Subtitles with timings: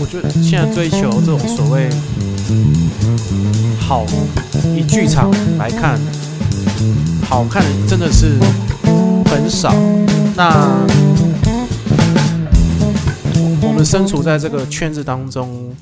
[0.00, 1.88] 我觉得现在追求这种所谓
[3.78, 4.04] 好，
[4.76, 5.98] 以剧场来看，
[7.28, 8.38] 好看的真的是
[9.26, 9.74] 很少。
[10.36, 10.86] 那
[13.60, 15.74] 我们身处在这个圈子当中，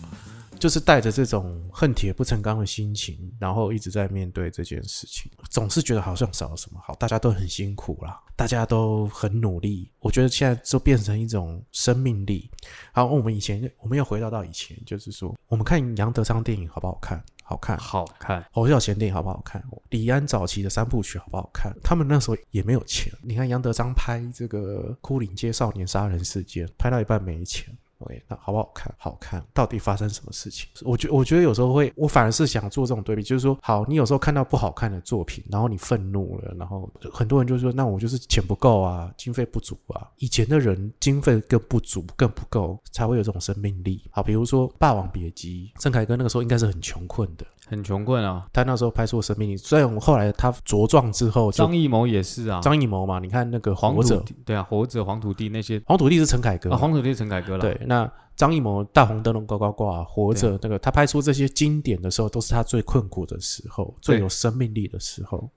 [0.59, 6.81] 就是带着这种恨铁不成钢的心情，然后一直在面对这件事情，总是觉得好像少了什么。
[6.83, 9.91] 好，大家都很辛苦啦，大家都很努力。
[10.01, 12.51] 我觉得现在就变成一种生命力。
[12.93, 17.23] 好，我们以前我们又回到到以前，就是说，我们看杨德昌电影好不好看？
[17.43, 17.79] 好看。
[17.79, 19.63] 好看，侯孝贤电影好不好看？
[19.91, 21.73] 李安早期的三部曲好不好看？
[21.83, 23.13] 他们那时候也没有钱。
[23.23, 27.73] 你看杨德昌拍这个《枯岭街少年杀人事件》，拍到一半没钱。
[27.99, 28.95] OK，那好不好看？
[28.99, 29.43] 好看。
[29.55, 30.69] 到底发生什么事情？
[30.85, 40.09] 我觉我觉得有时候会，我反而是想做这种对比，就是说，好，你有时候看到不好看的作品，然后你愤怒了，然后很多人就说，那我就是钱不够啊，经费不足啊。
[40.19, 44.03] 以前的人经费更不足，更不够，才会有这种生命力。
[44.11, 48.47] 好，比如说《霸王别姬》，郑凯歌那个时候应该是很穷困的，很穷困啊。
[48.53, 49.57] 他那时候拍出了生命力。
[49.57, 53.97] 虽然我们后来他茁壮之后，张艺谋也是啊，张艺谋嘛，你看那个《黄
[54.45, 65.51] 对啊，活着黄土地那些黄土地是陈凯歌啊，黄土地是陈凯歌了，对，那张艺谋《大红灯笼高高挂》，活着那个他拍出这些经典的时候，都是他最困苦的时候，最有生命力的时候。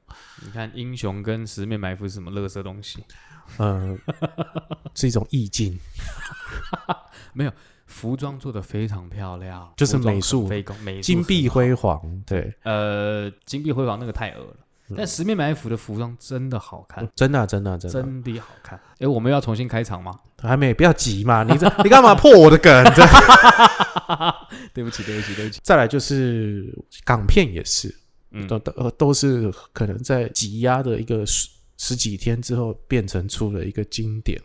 [0.46, 3.04] 你看英雄跟十面埋伏是什么垃圾东西？
[3.58, 3.98] 呃，
[4.96, 5.78] 是一种意境，
[7.34, 7.52] 没有
[7.88, 10.48] 服装做的非常漂亮，就是美术
[11.02, 12.22] 金碧辉煌。
[12.28, 14.58] 对，呃，金碧辉煌那个太恶了，
[14.98, 18.80] 但十面埋伏的服装真的好看，真的啊、真的啊、真的啊、真的好看。
[19.00, 20.20] 哎，我们要重新开场吗？
[20.42, 22.84] 还没，不要急嘛，你这你干嘛破我的梗？
[22.96, 23.04] 这
[24.74, 25.60] 对不起，对不起，对不起。
[25.64, 26.74] 再来就是
[27.04, 27.94] 港片也是，
[28.32, 34.40] 嗯，都都呃都是可能在挤压的一个十十几天之后，变成出了一个经典。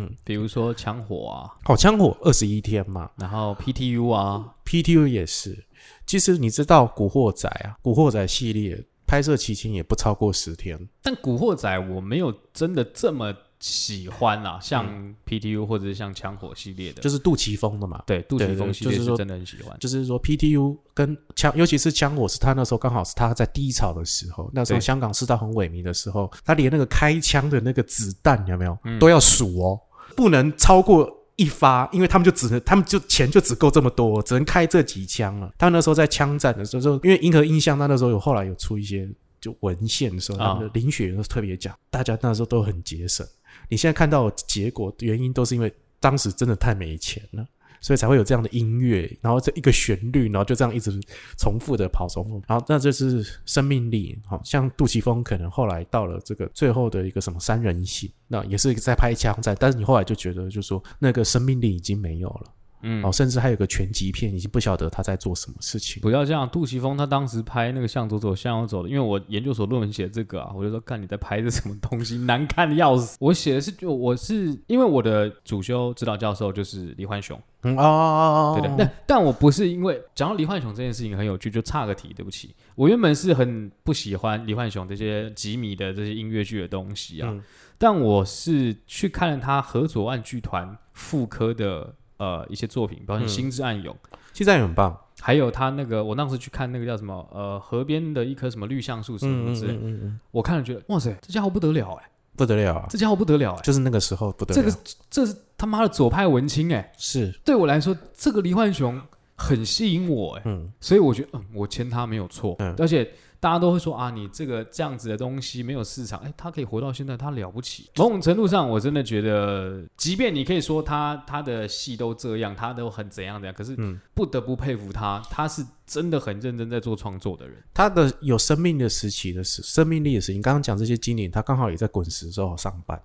[0.00, 5.64] 嗯比如说枪火啊，好，枪火二十一天嘛，然后 PTU 啊，PTU 也是。
[6.06, 10.78] 其实你知道《古惑仔》啊，《古惑仔》系列拍摄期间也不超过十天。
[11.02, 14.86] 但古惑仔我没有真的这么喜欢啦，像
[15.26, 18.02] PTU 或者是像枪火系列的，嗯就是杜琪峰的嘛。
[18.06, 19.76] 对杜琪峰系列就是说是真的很喜欢。
[19.80, 29.80] 就是说 PTU 跟枪，尤其是枪火是他那时候刚好是他在低潮的时候，那时候香港市道很萎靡的时候，他连那个开枪的那个子弹有没有、嗯都要数哦，
[30.14, 31.17] 不能超过。
[31.38, 35.50] 一发，因为他们就只能，他们就钱就只够这么多，只能开这几枪了。
[35.56, 39.08] 他们那时候在枪战的时候，因为银河印象，他那时候有后来有出一些
[39.40, 43.24] 就文献的时候，啊他们的林雪都特别讲，大家那时候都很节省。
[43.68, 47.46] 你现在看到结果，原因都是因为当时真的太没钱了。
[47.80, 50.98] 所以才会有这样的音乐，然后这一个旋律，然后就这样一直
[51.38, 54.18] 重复的跑，重复，然后那这是生命力。
[54.26, 62.52] 好像杜琪峰可能后来到了这个最后的一个什么三人行，那也是在拍枪战，但是你后来就觉得，就说那个生命力已经没有了，
[62.82, 66.00] 嗯哦，，甚至还有个全集片，已经不晓得他在做什么事情。
[66.00, 66.48] 不要这样。
[66.48, 73.16] 杜琪峰他当时拍那个向左走向右走的，因为我研究所论文写这个啊，我就说看你在拍这什么东西，难看的要死。
[73.20, 78.74] 我写的是就我是因为我的主修指导教授就是李焕雄，嗯哦哦哦，对的。
[78.78, 82.54] 但但我不是因为讲到李焕雄这件事情很有趣，就差个题，对不起。
[82.74, 87.42] 我原本是很不喜欢李焕雄这些吉米的这些音乐剧的东西啊，嗯
[87.80, 93.94] 但我是去看了他何左岸剧团复科的呃一些作品，包括《嗯心之暗涌》
[94.32, 104.78] 心之暗涌很棒，还有他那个，我当时去看那个叫什么，呃，河边的一棵什么绿橡树什么之类，嗯嗯嗯，我看了觉得，哇塞，这家伙不得了哎、不得了啊，这家伙不得了哎、就是那个时候不得了，这个
[105.10, 107.32] 这是他妈的左派文青哎、是。
[107.44, 109.00] 对我来说，这个黎焕雄
[109.38, 113.08] 很吸引我哎、嗯所以我觉得，嗯，我签他没有错，嗯而且
[113.40, 117.88] 大家都会说啊，你这个这样子的东西没有市场，哎，他可以活到现在，他了不起。
[117.94, 127.62] 某种程度上，我真的觉得，即便你可以说他他的戏都这样，他都很怎样怎样，可是嗯，不得不佩服他，他是真的很认真在做创作的人。
[127.72, 133.00] 他的有生命的时期的时，生命力的时期，你刚刚讲这些经典，他刚好也在滚石的时候上班。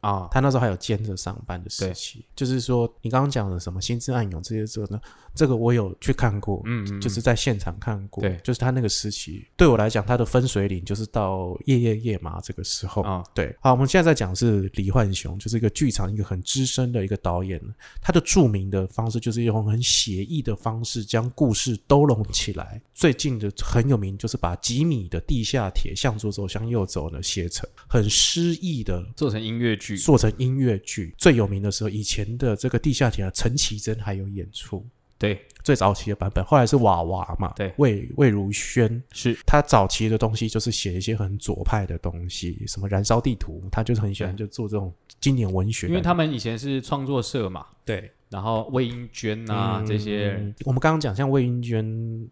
[0.00, 5.00] 啊，他那时候还有兼着上班的时期，就是说你刚刚讲的什么《心之暗涌》这些这个呢，
[5.34, 8.38] 这个我有去看过，嗯，嗯就是在现场看过，对。
[8.44, 13.02] 就是他那个时期，对我来讲，他的分水岭就是到夜夜夜麻这个时候。
[13.02, 17.60] 啊，对，好，我们现在在讲是李焕雄，就是一个剧场一个很资深的一个导演，
[18.00, 22.80] 他的著名的方式就是用很写意的方式将故事兜拢起来。
[22.94, 31.14] 最近的很有名就是把吉米的地下铁向左走向右走呢写成很诗意的做成音乐剧，做成音乐剧。
[31.16, 34.84] 最有名的时候，以前的这个地下铁啊，陈绮贞还有演出。
[35.16, 37.72] 对，最早期的版本，后来是娃娃嘛，对。
[37.78, 39.36] 魏魏如萱，是。
[39.44, 51.84] 他早期的东西就是写一些很左派的东西，什么燃烧地图，他就是很喜欢就做这种经典文学，因为他们以前是创作社嘛，对然后魏英娟啊、这些，嗯我们刚刚讲像魏英娟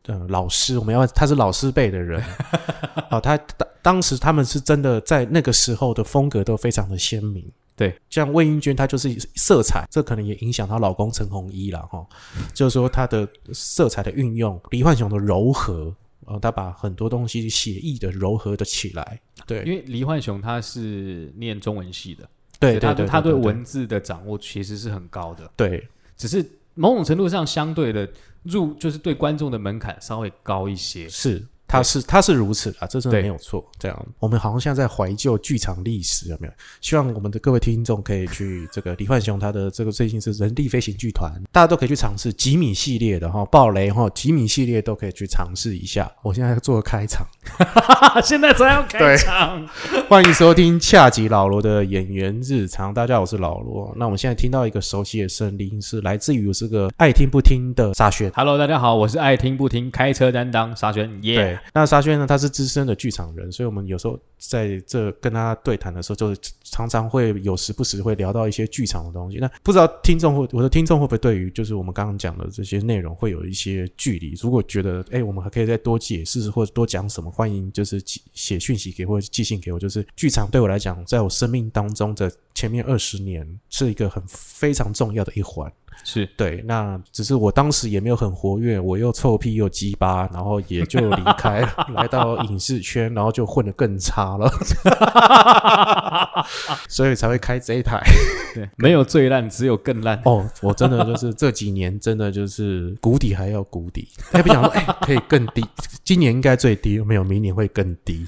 [0.06, 2.22] 呃老师，我们要他是老师辈的人，
[3.10, 7.50] 哦，他当当时他们是真的在那个时候的风格都非常的鲜明。
[7.75, 12.06] 对，像魏英娟，她就是色彩，这可能也影响她老公陈鸿一了哈。
[12.54, 15.94] 就是说她的色彩的运用，黎焕雄的柔和，
[16.25, 19.20] 呃，他把很多东西写意的柔和的起来。
[19.46, 22.26] 对，因为黎焕雄他是念中文系的，
[22.58, 25.87] 对他对，他对文字的掌握其实是很高的，对。
[26.17, 26.44] 只是
[26.75, 28.08] 某种程度上相对的
[28.43, 31.06] 入就是对观众的门槛稍微高一些。
[31.08, 33.64] 是，他是他是如此啊，这真的没有错。
[33.78, 36.52] 这样，我们好像现在在怀旧剧场历史，有没有？
[36.80, 46.10] 希望我们的各位听众可以去这个李焕雄他的这个最近是人力飞行剧团，大家都可以去尝试吉米系列的哈，暴雷哈，吉米系列都可以去尝试一下。
[46.22, 47.26] 我现在做个开场，
[48.22, 49.66] 现在才要开场，
[50.08, 52.94] 欢迎收听恰吉老罗的演员日常。
[52.94, 53.92] 大家好，我是老罗。
[53.96, 58.30] 那我们现在听到一个熟悉的声音，是来自于这个爱听不听的沙宣。
[58.34, 69.38] Hello，大家好，我是爱听不听开车担当沙宣，耶、那沙宣呢，他是资深的剧场人，所以我们有时候在这跟他对谈的时候，就是常常会有时不时会聊到一些剧场的东西。
[69.38, 74.35] 那不知道听众会我的听众会不会对于就是我们刚刚讲的这些内容会有一些距离？
[74.41, 79.79] 如果觉得哎，我们还可以再多解释或者多讲什么，欢迎就是写讯息给或者寄信给我。
[79.79, 85.73] 就是剧场对我来讲，在我生命当中的前面二十年是一个很非常重要的一环。
[86.04, 94.48] 是对，那只是我当时也没有很活跃，我又臭屁又鸡巴，然后也就离开了，来到影视圈，然后就混得更差了，
[96.88, 98.00] 所以才会开这一台。
[98.54, 100.20] 对，没有最烂，只有更烂。
[100.25, 105.64] 哦，我真的就是这几年真的就是谷底还要谷底，还不想说哎、可以更低，
[106.04, 108.25] 今年应该最低，没有明年会更低。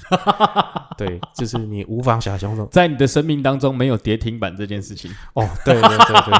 [0.97, 6.33] 对，就是你无法想象说 在你的生命当中没有跌停板这件事情，哦，对对对对，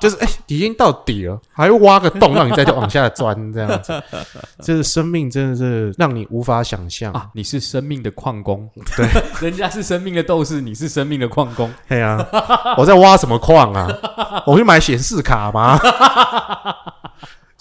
[0.00, 4.02] 就是哎、已经到底了，还会挖个洞让你再往下钻，这样子，
[4.62, 7.12] 这生命真的是让你无法想象。
[7.12, 9.08] 啊，你是生命的矿工，对，
[9.48, 12.24] 人家是生命的斗士，你是生命的矿工，对啊、
[12.76, 13.88] 我在挖什么矿啊？
[14.46, 15.78] 我去买显示卡吗？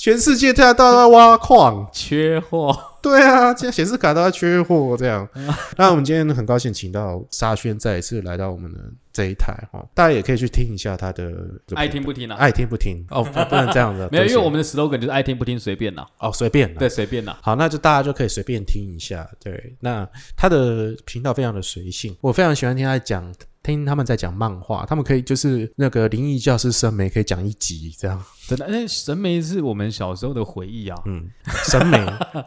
[0.04, 2.78] 全世界大家都在挖矿，缺货。
[3.02, 5.26] 对啊，现在显示卡都在缺货，这样。
[5.78, 8.80] 那我们今天很高兴请到沙宣再一次来到我们的
[9.14, 11.32] 这一台哈，大家也可以去听一下他的
[11.66, 12.36] 这个爱听不听啊？
[12.36, 16.06] 爱听不听哦，不不能这样的， 没有，因为我们的 slogan 就是爱听不听随便啦。
[16.20, 17.38] 哦随便啦对，随便啦。
[17.42, 19.26] 好，那就大家就可以随便听一下。
[19.42, 20.06] 对，那
[20.36, 23.34] 他的频道非常的随性，我非常喜欢听他讲，
[23.64, 28.22] 听他们在讲漫画，他们可以就是那个灵异教师审美可以讲一集这样。
[28.46, 31.02] 真的，那神眉是我们小时候的回忆啊。
[31.06, 31.30] 嗯，
[31.64, 31.98] 审美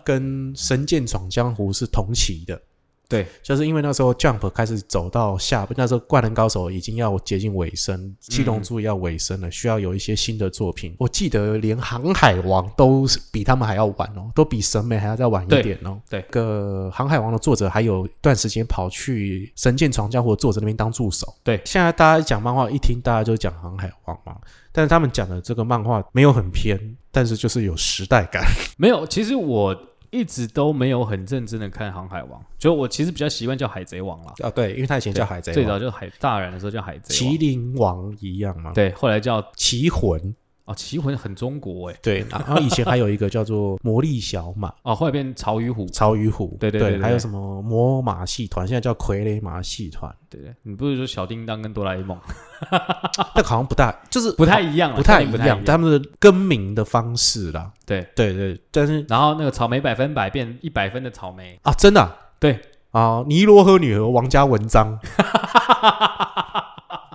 [0.05, 2.61] 跟《神剑闯江湖》是同期的。
[3.09, 10.95] 对，就是因为那时候 Jump 开始走到下，那时候《灌篮高手》已经要接近尾声，《七龙珠》也要尾声了，需要有一些新的作品。
[10.99, 16.01] 我记得连《航海王》都是比他们还要晚哦，都比审美还要再晚一对点哦。
[16.11, 21.33] 对个《航海王》的作者还有一段时间跑去《神剑闯江湖》的作者那边当助手。
[21.45, 24.37] 对现在大家讲漫画，一听大家就讲《航海王》嘛，
[24.73, 28.45] 但是他们讲的这个漫画没有很偏，但是就是有时代感。
[28.77, 29.77] 没有，其实我
[30.11, 34.33] 一直都没有很认真的看《航海王》，就我其实比较习惯叫《海贼王》啦。
[34.43, 37.35] 啊，对，因为他以前叫海贼最，早就是海大人的时候叫海贼王。
[37.35, 40.35] 麒，麟王一样嘛，对，后来叫奇魂，
[40.67, 52.19] 哦奇魂很中国哎，对， 然后以前还有一个叫做魔力小马、哦后来变潮与虎，曹与虎，对对对对还有什么魔马戏团，现在叫傀儡马戏团，对对，你不是说小叮当跟哆啦 A 梦？
[53.35, 62.17] 那个好像不大，就是不太一样啦，不太一样，他们的更名的方式啦，对，对对，但是然后那个草莓百分百变一百分的草莓，啊，真的啊？
[62.41, 62.59] 对，
[62.91, 64.99] 啊，尼罗河女和王家文章，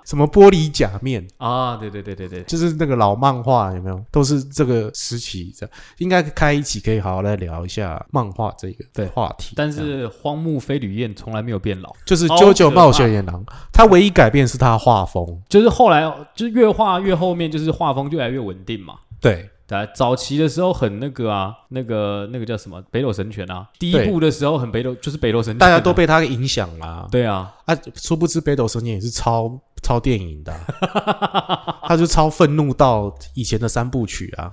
[0.06, 4.04] 什么玻璃假面，啊，对对对对对，就是那个老漫画有没有？
[4.12, 9.54] 都是这个时期这样，应该开一期可以好好来聊一下漫画这个对话题。
[9.56, 15.42] 但是荒木飞吕彦从来没有变老，就是好《九九冒险野狼》，他唯一改变是他的画风。
[15.48, 16.02] 就是后来
[16.36, 18.96] 就是越画越后面，就是画风越来越稳定嘛。
[19.20, 27.08] 对，对，早期的时候很那个啊，那个那个叫什么北斗神拳啊，第一部的时候很北斗，就是北斗神拳啊、大家都被他影响啦。
[27.12, 34.52] 对啊，啊，殊不知北斗神拳也是超超电影的啊、 他就超愤怒到以前的三部曲啊。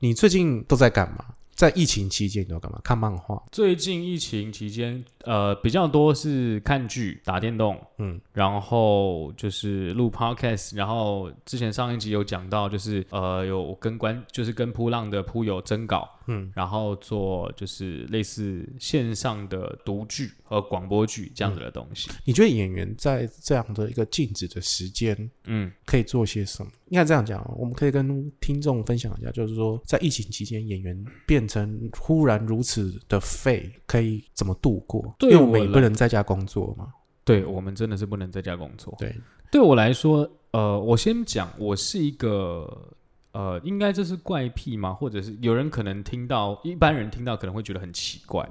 [0.00, 1.24] 你最近都在干嘛？
[1.54, 2.78] 在疫情期间你都干嘛？
[2.84, 3.42] 看漫画。
[3.50, 22.10] 最近疫情期间，呃，比较多是看剧、打电动，嗯，然后就是录 podcast，然后之前上一集有讲到，就是呃有跟关，就是跟扑浪的扑友征稿，嗯，然后做就是类似线上的读剧和广播剧这样子的东西。
[22.24, 26.72] 你觉得演员在这样的一个静止的时间嗯可以做些什么？
[26.88, 35.14] 应该这样讲，我们可以跟听众分享一下，就是说在疫情期间，演员变成忽然如此的废，可以怎么度过？
[35.18, 36.92] 对我因为我们也不能在家工作嘛。
[37.24, 38.94] 对我们真的是不能在家工作。
[38.98, 39.14] 对，
[39.50, 42.94] 对我来说，呃，我先讲，我是一个。
[43.32, 44.92] 呃，应该这是怪癖吗？
[44.92, 48.48] 或者是有人可能听到，一般人听到可能会觉得很奇怪。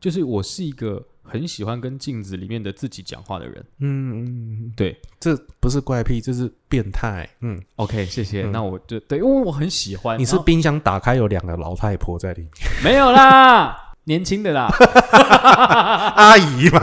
[0.00, 3.64] 就是我是一个很喜欢跟镜子里面的自己讲话的人。
[3.78, 7.26] 嗯嗯，对，这不是怪癖，这是变态。
[7.40, 8.42] 嗯，OK，谢谢。
[8.42, 10.18] 嗯那我就对，因为我很喜欢。
[10.18, 12.52] 你是冰箱打开有两个老太婆在里面，
[12.84, 14.66] 没有啦，年轻的啦。
[16.16, 16.80] 阿姨嘛，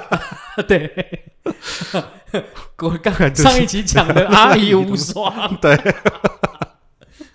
[0.66, 1.22] 对，
[2.82, 5.54] 我刚就是上一集讲的阿姨无双。
[5.60, 5.76] 对，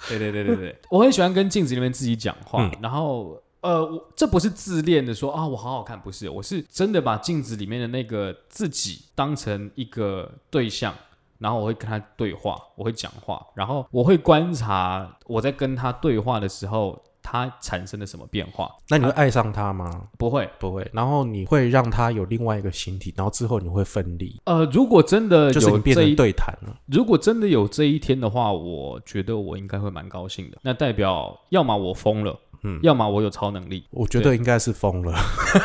[0.10, 10.94] 对对对对对，我很喜欢跟镜子里面自己讲话，嗯然后呃，我这不是自恋的说啊，我好好看，不是，我是真的把镜子里面的那个自己当成一个对象。
[11.40, 18.70] 然后我会跟他对话，我会讲话，然后我会观察我在跟他对话的时候，他产生了什么变化。
[18.90, 20.08] 那你会爱上它吗？
[20.18, 26.76] 不会，不会，然后你会让它有另外一个形体，然后之后你会分离，呃，如果真的就是变成有这一对谈了。
[26.88, 30.58] 如果真的有这一天的话，我觉得我应该会蛮高兴的。
[30.62, 33.86] 那代表要么我疯了，嗯要么我有超能力。
[33.92, 35.14] 我觉得应该是疯了。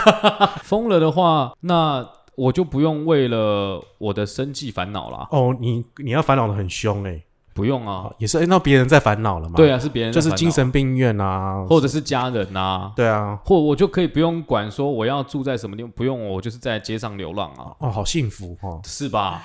[0.63, 2.07] 疯了的话，那
[2.37, 5.29] 我就不用为了我的生计烦恼啦。
[5.31, 7.23] 哦，你你要烦恼的很凶哎、
[7.55, 9.55] 不用啊，也是哎那别人在烦恼了嘛？
[9.57, 18.81] 对啊，是别人就是精神病院啊，或者是家人啊，对啊，或我就可以不用管说我要住在什么地方，不用我就是在街上流浪啊，哦，好幸福哦。
[18.85, 19.43] 是吧？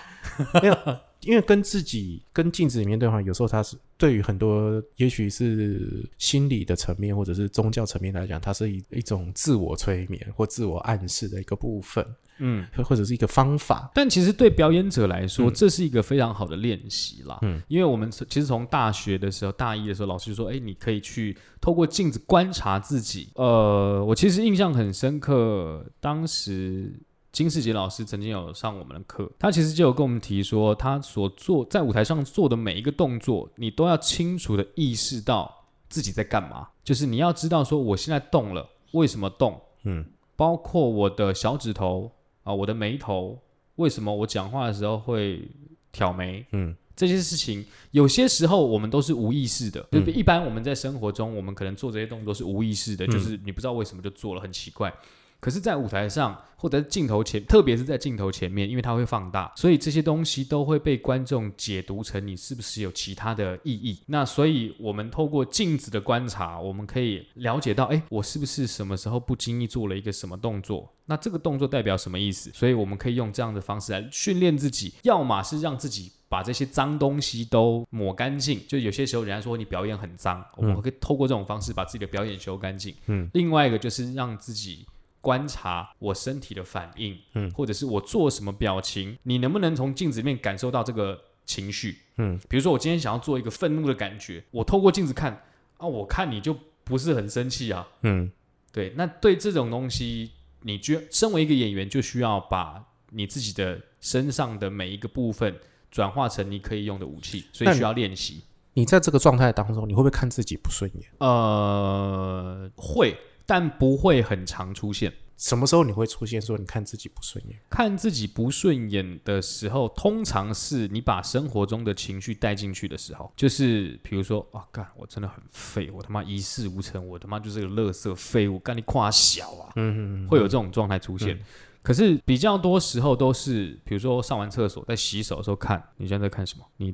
[1.21, 12.05] 因为跟自己跟镜子里面对话，有时候它是对于很多也许是心理的层面或者是宗教层面来讲，它是一一种自我催眠或自我暗示的一个部分，
[12.39, 12.65] 嗯。
[12.75, 13.91] 或或者是一个方法。
[13.93, 17.38] 但其实对表演者来说，嗯这是一个非常好的练习啦。
[17.41, 26.93] 嗯，因为我们其实从大学的时候，大一的时候，老师就说：“哎，你可以去透过镜子观察自己。”呃，我其实印象很深刻，当时
[27.39, 35.50] 金世杰老师曾经有上我们的课，他其实就有跟我们提说，他所做在舞台上做的每一个动作，你都要清楚的意识到
[35.88, 39.58] 自己在干嘛，就是你要知道说我现在动了，为什么动？
[39.84, 40.05] 嗯
[40.36, 42.12] 包括我的小指头
[42.43, 43.39] 啊、我的眉头，
[43.77, 45.50] 为什么我讲话的时候会
[45.93, 46.46] 挑眉？
[46.51, 50.13] 嗯这些事情有些时候我们都是无意识的，对不对？
[50.13, 54.93] 嗯一般我们在生活中，我们可能做这些动作是无意识的，嗯就是你不知道为什么就做了，很奇怪。
[55.39, 63.98] 可是，在舞台上或者镜头前，特别是在镜头前面，因为它会放大，所以这些东西都会被观众解读成你是不是有其他的意义。
[64.08, 70.93] 那所以，我们透过镜子的观察，我们可以了解到，哎，我是不是什么时候不经意做了一个什么动作？
[71.05, 72.51] 那这个动作代表什么意思？
[72.53, 82.93] 所以我们可以用这样的方式来训练自己，要么是让自己把这些脏东西都抹干净，就有些时候人家说你表演很脏，我们可以透过这种方式把自己的表演修干净。
[83.08, 84.86] 嗯，另外一个就是让自己
[85.21, 91.97] 观察我身体的反应，嗯或者是我做什么表情，你能不能从镜子里面感受到这个情绪？
[92.17, 95.43] 嗯，比如说我今天想要做一个愤怒的感觉，我透过镜子看
[95.77, 98.31] 啊，我看你就不是很生气啊，嗯
[98.71, 105.59] 对，那对这种东西，你就身为一个演员，就需要把你自己的身上的每一个部分
[105.89, 108.41] 转化成你可以用的武器，所以需要练习。
[108.75, 111.09] 你在这个状态当中，你会不会看自己不顺眼？
[111.17, 113.17] 呃，会，
[113.50, 115.12] 但不会很常出现。
[115.36, 117.58] 什么时候你会出现说你看自己不顺眼？
[117.70, 131.39] 看自己不顺眼的时候，通常是你把生活中的情绪带进去的时候，就是比如说啊，干我真的很废，我他妈一事无成，我他妈就是个垃圾废物，干你夸小啊，嗯会有这种状态出现。
[131.82, 136.65] 可是比较多时候都是，比如说上完厕所在洗手的时候看，你现在在看什么？
[136.77, 136.94] 你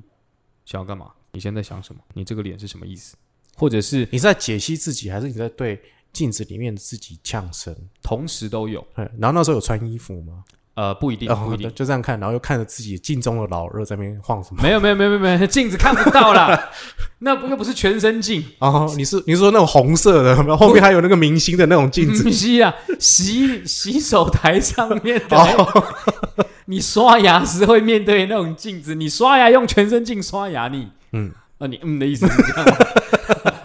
[0.63, 1.11] 想要干嘛？
[1.33, 1.99] 你现在在想什么？
[2.13, 3.17] 你这个脸是什么意思？
[3.57, 5.81] 或者是你是在解析自己，还是你在对
[6.15, 7.75] 镜子里面自己呛声？
[8.01, 8.85] 同时都有？
[8.95, 10.43] 嗯，然后那时候有穿衣服吗？
[10.75, 11.73] 呃，不一定，不一定。
[11.73, 14.61] 就这样看，然后又看着自己镜中的老二在那边晃什么？
[14.61, 16.69] 没有没有没有没有，镜子看不到啦，
[17.19, 22.23] 那不又不是全身镜，哦，你是你是说那种红色的，然后后面还有那个明星的那种镜子？
[22.23, 25.85] 不是啊，洗洗手台上面的，哦，
[26.67, 32.75] 你刷牙时会面对那种镜子，你刷牙用全身镜刷牙，你嗯，啊，你嗯的意思是这样吗？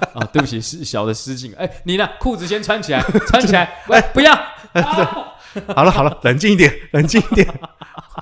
[0.31, 1.53] 啊，对不起，是小的失敬。
[1.55, 2.09] 哎，你呢？
[2.21, 4.33] 裤子先穿起来， 穿起来，喂，不要。
[4.33, 5.35] 啊
[5.75, 7.47] 好了好了，冷静一点， 冷静一点。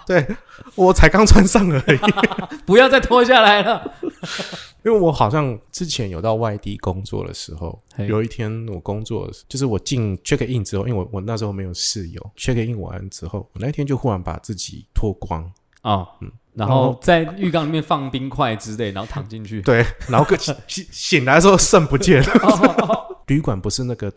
[0.07, 0.27] 对
[0.75, 1.99] 我才刚穿上而已。
[2.65, 3.93] 不要再脱下来了。
[4.83, 15.45] 因为我好像之前有到外地工作的时候，有一天我工作就是我进 check in 之后，因为我我那时候没有室友，check in 完之后，我那天就忽然把自己脱光，
[15.83, 19.63] 哦，嗯，然然后后在浴缸里面放冰块之类，然后躺进去。
[19.71, 20.55] 对，然后个醒
[20.91, 22.31] 醒来的时候肾不见了。
[22.43, 24.11] 哦旅馆不是那个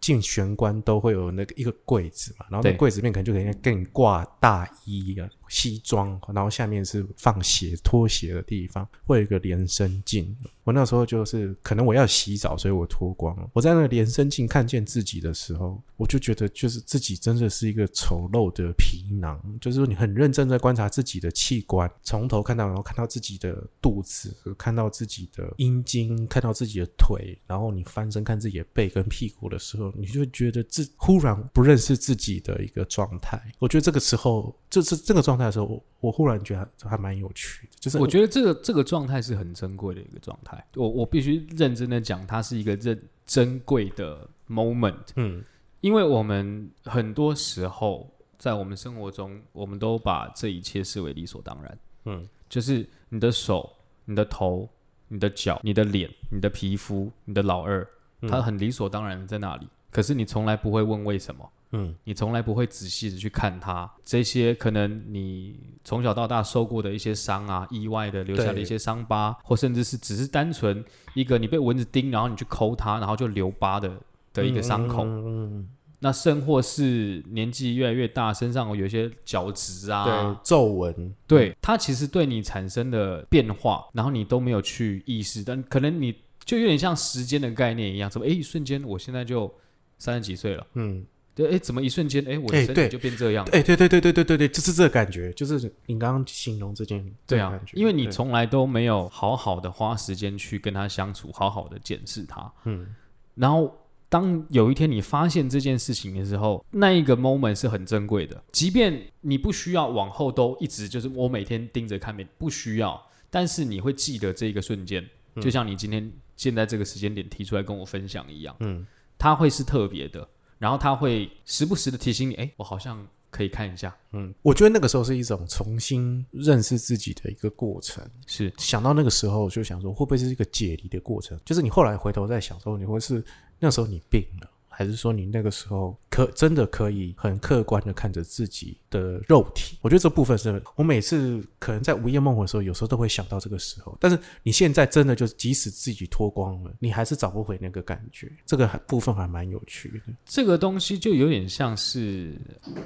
[0.00, 10.36] 进玄关都会有那个一个柜子嘛，然后那对柜子里面可能就给人给你挂大衣啊、西装，然后下面是放鞋、拖鞋的地方，会有一个连身镜。
[10.64, 13.50] 我那时候就是可能我要洗澡，所以我脱光了。
[13.52, 33.40] 我在那个连身镜看见自己的时候，我就觉得就是自己真的是一个丑陋的皮囊，就是说你很认真在观察自己的器官，从头看到，然后看到自己的肚子，看到自己的阴茎，看到自己的腿，然后你翻身看自己的背跟屁股的时候，你就觉得自忽然不认识自己的一个状态。
[33.58, 40.51] 我觉得这个时候，就是这个状态的时候，我我忽然觉得还还蛮有趣的，就是我觉得这个这个状态是很珍贵的一个状态。
[40.74, 45.44] 我我必须认真的讲，它是一个认珍贵的 moment，嗯。
[45.80, 51.78] 因为我们很多时候在我们生活中，我们都把这一切视为理所当然。
[52.04, 52.28] 嗯。
[52.48, 53.68] 就是你的手、
[54.04, 54.68] 你的头、
[55.08, 57.86] 你的脚、你的脸、你的皮肤、你的老二，
[58.20, 58.30] 嗯。
[58.30, 59.68] 它很理所当然的在那里。
[59.90, 63.90] 可是你从来不会问为什么，嗯你从来不会仔细的去看它。
[64.04, 73.90] 这些可能你从小到大受过的一些伤啊，意外的留下的一些伤疤，或甚至是只是单纯一个你被蚊子叮，然后你去抠它，然后就留疤的
[74.32, 75.04] 的一个伤口。
[75.04, 75.68] 嗯嗯
[76.04, 86.12] 那甚或是年纪越来越大，身上有一些角质啊，对，皱纹，对它其实对你产生的变化，然后你都没有去意识，但可能你
[86.44, 89.48] 就有点像时间的概念一样，怎么哎一瞬间我现在就
[89.96, 91.06] 三十几岁了，嗯。
[91.34, 93.44] 对，哎怎么一瞬间哎我身体就变这样？
[93.52, 102.94] 哎、对对对对对对对，就是这个感觉，就是你刚刚形容这件，对啊因为你对从来都没有好好的花时间去跟他相处，好好的检视他，嗯
[103.34, 103.76] 然后。
[104.12, 108.44] 当有一天你发现这件事情的时候，那一个 moment 是很珍贵的。
[108.52, 115.02] 即便你不需要往后都一直就是我每天盯着看，面不需要，但是你会记得这一个瞬间，
[115.40, 120.28] 就像你今天现在这个时间点提出来跟我分享一样，嗯它会是特别的，
[120.62, 128.08] 然后他会时不时的提醒你，哎，我好像可以看一下，嗯，我觉得那个时候是一种重新认识自己的一个过程。
[128.28, 131.36] 是想到那个时候，就想说会不会是一个解离的过程？
[131.44, 133.24] 就是你后来回头再想说，你会是
[133.58, 139.76] 那时候你病了，还是说你那个时候可真的可以很客观的看着自己的肉体？
[139.82, 143.96] 我觉得这部分是我每次可能在午夜梦回的时候，有时候都会想到这个时候。
[144.00, 148.30] 但是你现在真的就是，即使自己脱光了，你还是找不回那个感觉。
[148.46, 150.12] 这个部分还蛮有趣的。
[150.24, 152.34] 这个东西就有点像是，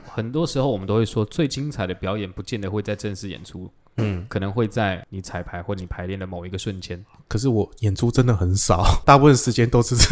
[0.04, 7.02] 很多时候我们都会说，最精彩的表演不见得会在正式演出，嗯，可能会在你彩排或你排练的某一个瞬间。
[7.28, 9.96] 可是我演出真的很少， 大部分时间都是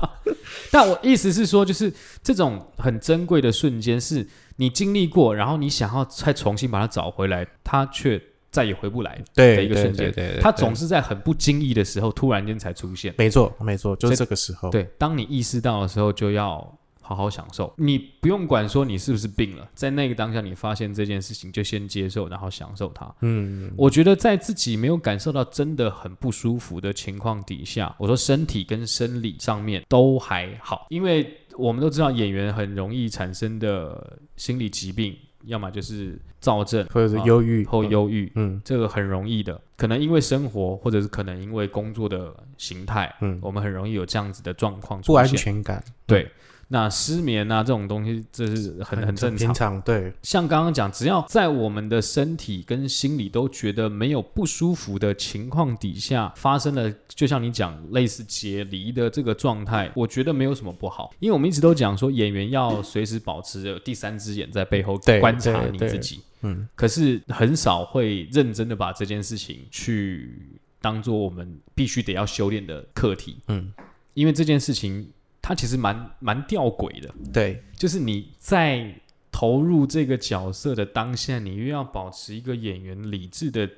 [0.72, 10.12] 但我意思是说，就是这种很珍贵的瞬间，是你经历过，然后你想要再重新把它找回来，它却再也回不来的对一个瞬间。
[10.12, 13.12] 对它总是在很不经意的时候，突然间才出现。
[13.18, 14.70] 没错没错，就是这个时候。
[14.70, 16.78] 对，当你意识到的时候，就要
[17.10, 17.72] 好好享受。
[17.76, 23.12] 你不用管说你是不是病了，在那个当下，你发现这件事情，就先接受，然后享受它。
[23.22, 37.64] 嗯，我觉得在自己没有感受到真的很不舒服的情况底下，我说身体跟生理上面都还好，因为我们都知道演员很容易产生的心理疾病，要么就是躁症或者是忧郁。
[37.64, 38.60] 或忧郁，嗯。
[38.64, 45.26] 这个很容易的，可能因为生活，或者是可能因为工作的形态，嗯，我们很容易有这样子的状况出不安。
[45.26, 46.30] 全感，对，
[46.72, 49.48] 那失眠啊这种东西，这是很很正常。
[49.48, 49.80] 平常。
[49.80, 66.68] 对，像刚刚讲，只要在我们的身体跟心理都觉得没有不舒服的情况底下发生了，就像你讲类似解离的这个状态，我觉得没有什么不好，因为我们一直都讲说演员要随时保持着第三只眼在背后观察你自己，嗯。
[66.76, 73.72] 可是很少会认真的把这件事情去当做我们必须得要修炼的课题，嗯，
[74.14, 75.10] 因为这件事情
[75.50, 77.12] 它其实蛮蛮吊诡的。
[77.32, 78.94] 对，就是你在
[79.32, 83.68] 投入这个角色的当下，你又要保持一个演员理智的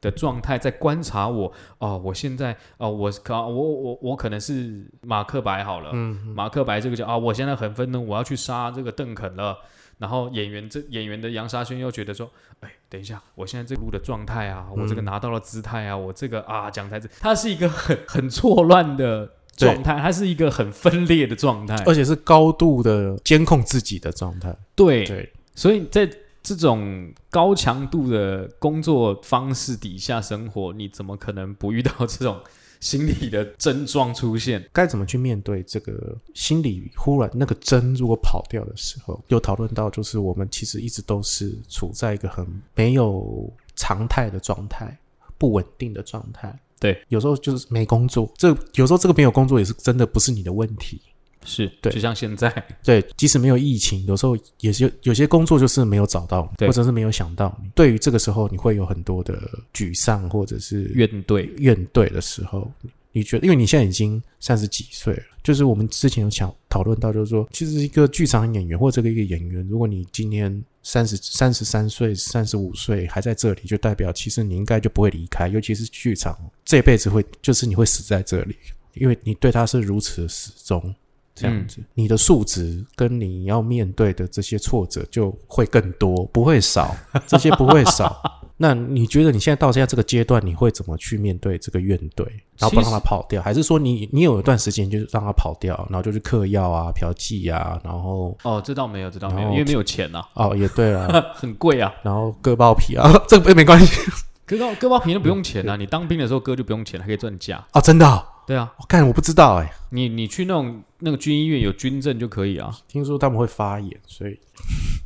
[0.00, 9.58] 的状态，在观察我哦，我现在哦，我可我我我可能是马克白好了，嗯马克白这个叫啊，我现在很愤怒，我要去杀这个邓肯了。
[9.98, 21.74] 然后演员这演员的杨沙轩又觉得说，哎，等一下，我现在这个录的状态啊，我这个嗯拿到了姿态啊，我这个啊讲台词，它是一个很很错乱的状态，它是一个很分裂的状态。
[21.86, 26.08] 而且是高度的监控自己的状态，对，对，所以在
[26.42, 32.38] 这种高强度的工作方式底下生活，你怎么可能不遇到这种
[32.78, 34.64] 心理的症状出现？
[34.72, 39.20] 该怎么去面对这个心理忽然那个针如果跑掉的时候？
[39.28, 44.96] 有讨论到，就是我们其实一直都是处在一个很没有常态的状态，
[45.36, 46.56] 不稳定的状态。
[46.78, 51.00] 对，有时候就是没工作，这有时候这个没有工作也是真的不是你的问题。
[51.48, 51.92] 是对。
[51.92, 52.50] 就像现在，
[52.82, 57.70] 对，即使没有疫情，有时候也是有些工作就是没有找到你，或者是没有想到你。
[57.74, 59.40] 对于这个时候，你会有很多的
[59.72, 62.68] 沮丧，或者是怨怼，怨怼的时候，
[63.12, 78.56] 你觉得，因为你现在已经三十几岁了，就是我们之前有想讨论到，就是说，其实一个剧场演员或者这个一个演员，如果你今年三十三十三岁、三十五岁还在这里，就代表其实你应该就不会离开，尤其是剧场，这辈子会就是你会死在这里，
[78.94, 80.94] 因为你对他是如此的始终。
[81.34, 86.96] 这样子，你的数值跟你要面对的这些挫折就会更多，不会少，
[87.26, 88.22] 这些不会少。
[88.58, 92.24] 那你觉得你现在到现在这个阶段，你会怎么去面对这个怨怼，
[92.58, 93.42] 然后不让他跑掉？
[93.42, 101.92] 还是说你你有一段时间就是让他跑掉，然后就去嗑药啊、嫖妓啊，然后哦，这倒没有，这倒没有，因为没有钱呐、哦也对啊， 很贵啊。
[102.02, 104.10] 然后割包皮啊， 这个没关系。
[104.46, 107.62] 割包割包皮都不用钱啊，你当兵的时候割就不用钱，还可以赚价。
[107.72, 112.70] 啊，真的、哦，对啊，我看我不知道哎、你你去那种那个军医院有军证就可以啊。
[112.88, 114.38] 听说他们会发炎，所以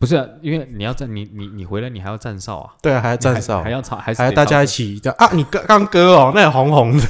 [0.01, 5.31] 不是、啊，因为你要站你你你回来你还要站哨啊，对啊，还要站哨，还要吵，还要大家一起的啊！
[5.35, 7.07] 你刚刚割哦，那红红的。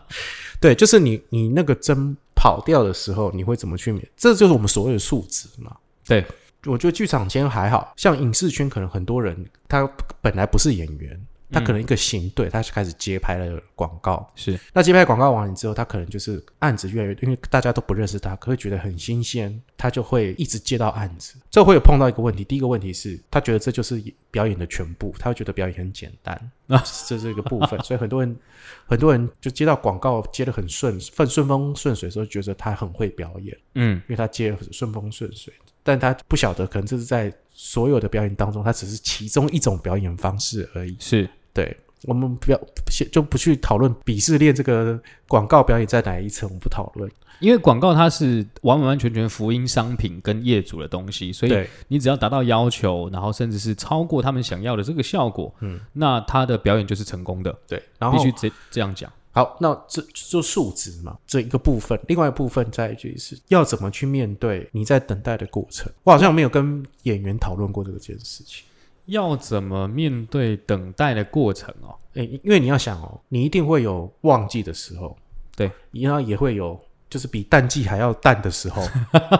[0.58, 4.02] 对，就是你你那个针跑掉的时候，你会怎么去免？
[4.16, 5.76] 这就是我们所谓的数值嘛。
[6.06, 6.24] 对，
[6.64, 9.36] 我觉得剧场间还好像影视圈，可能很多人
[9.68, 9.86] 他
[10.22, 11.20] 本来不是演员，
[11.52, 14.28] 他可能一个行队，他就开始接拍了广告。
[14.34, 14.58] 是。
[14.72, 21.36] 那接拍广告完了之后，他可能就是案子越来越，因为大家都不认识他，可会觉得很新鲜，他就会一直接到案子。
[21.50, 26.34] 这会有碰到一个问题，第一个问题是他觉得这就是表演的全部，他会觉得表演很简单
[26.68, 28.36] 啊这是一个部分，所以很多人
[28.86, 33.96] 很多人就接到广告接的很顺顺顺风顺水的时候，觉得他很会表演，嗯。
[34.06, 35.52] 因为他接的很顺风顺水，
[35.86, 40.96] 但他不晓得可能这是在所有的表演当中，它只是其中一种表演方式而已。
[40.98, 47.10] 是对我们不要先就不去讨论鄙视链这个广告表演在哪一层，我们不讨论。
[47.38, 59.12] 因为广告它是完完全全福音商品跟业主的东西，所以你只要达到要求，然后甚至是超过他们想要的这个效果，嗯，那他的表演就是成功的，对，然后必须这这样讲。
[59.36, 65.92] 好，那这就数值嘛，这一个部分，另外一部分在于就是要怎么去面对你在等待的过程。
[66.04, 68.64] 我好像没有跟演员讨论过这个件事情。
[69.04, 71.94] 要怎么面对等待的过程哦？
[72.14, 75.14] 诶，因为你要想哦，你一定会有忘记的时候，
[75.54, 78.82] 对，然后也会有就是比淡季还要淡的时候，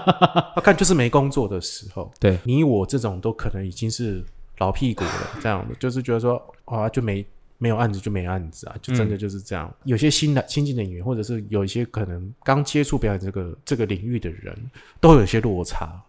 [0.56, 2.12] 要看就是没工作的时候。
[2.20, 4.22] 对你我这种都可能已经是
[4.59, 7.26] 老屁股了，这样的就是觉得说啊，就没
[7.59, 9.73] 没有案子就没案子啊，就真的就是这样。
[9.85, 14.55] 有些新的新进的演员，或者是有一些可能刚接触表演这个这个领域的人，
[15.01, 16.01] 都会有一些落差。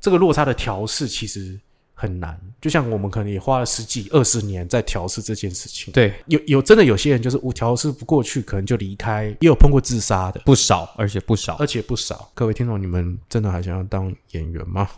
[0.00, 1.58] 这个落差的调试其实
[1.94, 5.92] 很难，就像我们可能也花了十几二十年在调试这件事情。
[5.94, 11.56] 对，有有真的有些人就是无调试不过去，可能就离开，也有碰过自杀的，不少，而且不少。
[11.56, 12.30] 而且不少。
[12.34, 14.88] 各位听众，你们真的还想要当演员吗？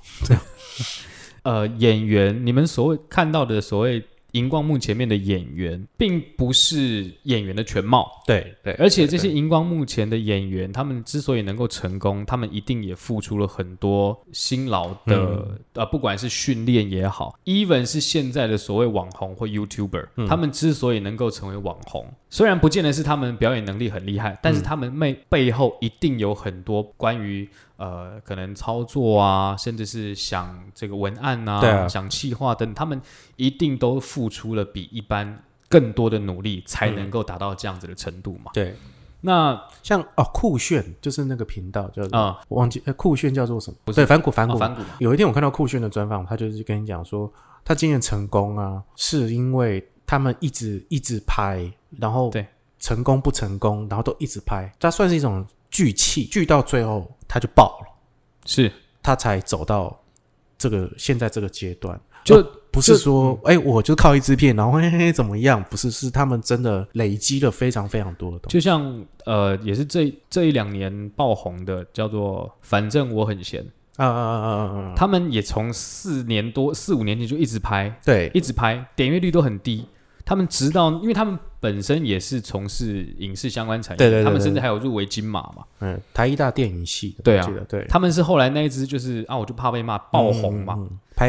[1.42, 4.05] 呃，演员，你们所谓看到的所谓
[4.37, 8.07] 荧光幕前面的演员，并不是演员的全貌。
[8.27, 15.59] 对对而且这些荧光幕前的演员，他们之所以能够成功，他们一定也付出了很多辛劳的，嗯。
[15.75, 20.38] 呃，不管是训练也好，even 是现在的所谓网红或 YouTuber，、他嗯。
[20.38, 33.01] 们之所以能够成为网红，虽然不见得是他们表演能力很厉害，嗯但是他们背背后一定有很多关于呃可能操作啊，甚至是想这个文案啊，想企划等，他们
[33.37, 38.51] 一定都付出了比一般更多的努力，才能够达到这样子的程度嘛。
[38.55, 38.75] 对，
[39.21, 43.93] 那像哦酷炫就是那个频道叫做、啊我忘记、呃、酷炫叫做什么？
[43.93, 44.55] 对，反骨反骨。
[44.55, 47.31] 哦反骨有一天我看到酷炫的专访，他就是跟你讲说，
[47.65, 52.47] 他今年成功啊，是因为他们一直一直拍，然后对
[52.79, 57.87] 成功不成功，然后都一直拍，他算是一种聚气，聚到最后他就爆了，
[58.44, 59.98] 是他才走到
[60.59, 62.00] 这个现在这个阶段。
[62.24, 65.64] 就呃不是说，哎、我就靠一支片，然后嘿嘿嘿怎么样？
[65.70, 68.52] 不是，是他们真的累积了非常非常多的东西。
[68.52, 73.64] 就像呃，也是这这一两年爆红的，叫做“反正我很闲
[73.96, 74.79] 啊啊啊啊啊！
[74.88, 74.94] 啊！
[74.94, 79.87] 他们也从四年多四五年前就一直拍，对，一直拍，点阅率都很低。
[80.27, 85.65] 他们直到，因为他们本身也是从事影视相关产业，对对他们甚至还有入围金马嘛。
[85.79, 90.77] 嗯，台艺大电影系的，对啊他们是后来那一支就是啊，我就怕被骂爆红嘛，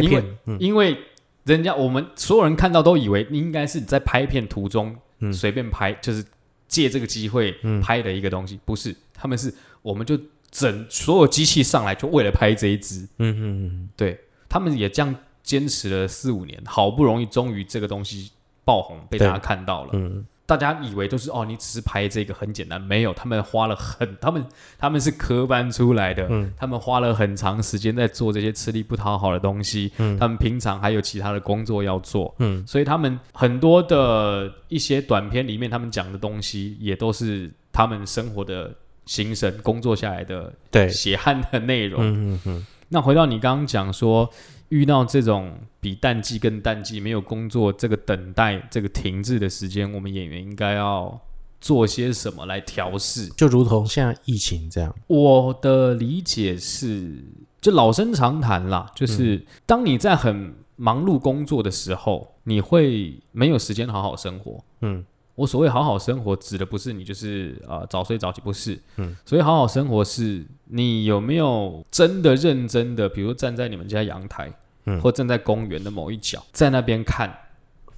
[0.01, 0.23] 因为
[0.59, 0.97] 因为
[1.43, 5.31] 人家我们所有人看到都以为你应该是在拍片途中嗯。
[5.31, 6.25] 随便拍，就是
[6.67, 7.79] 借这个机会嗯。
[7.79, 18.31] 拍的一个东西，不是，他们是我们就整所有机器上来就为了拍这一支，嗯嗯嗯，对他们也这样坚持了四五年，好不容易终于这个东西
[18.67, 19.91] 爆红，被大家看到了。
[19.93, 20.25] 嗯。
[20.45, 24.45] 大家以为都是哦，你只是拍这个很简单，没有，他们花了很，他们
[24.77, 26.53] 他们是科班出来的，嗯。
[26.57, 30.17] 他们花了很长时间在做这些吃力不讨好的东西，嗯。
[30.17, 32.65] 他们平常还有其他的工作要做，嗯。
[32.65, 38.73] 所以他们很多的一些短片里面，他们讲的东西也都是他们生活的
[39.05, 42.01] 行神，工作下来的对，血汗的内容。
[42.01, 44.29] 嗯嗯嗯，那回到你刚刚讲说，
[44.69, 51.19] 遇到这种比淡季更淡季没有工作，这个等待这个停滞的时间，我们演员应该要
[51.59, 53.27] 做些什么来调试？
[53.29, 57.23] 就如同现在疫情这样，我的理解是，
[57.61, 64.63] 就老生常谈啦，就是当你在很忙碌工作的时候，你会没有时间好好生活。
[64.81, 65.03] 嗯
[65.37, 68.77] 我所谓好好生活，指的不是你就是呃早睡早起，不是。
[68.95, 74.51] 嗯，所以好好生活是你有没有真的认真的，比如站在你们家阳台，
[74.87, 77.31] 嗯或站在公园的某一角，在那边看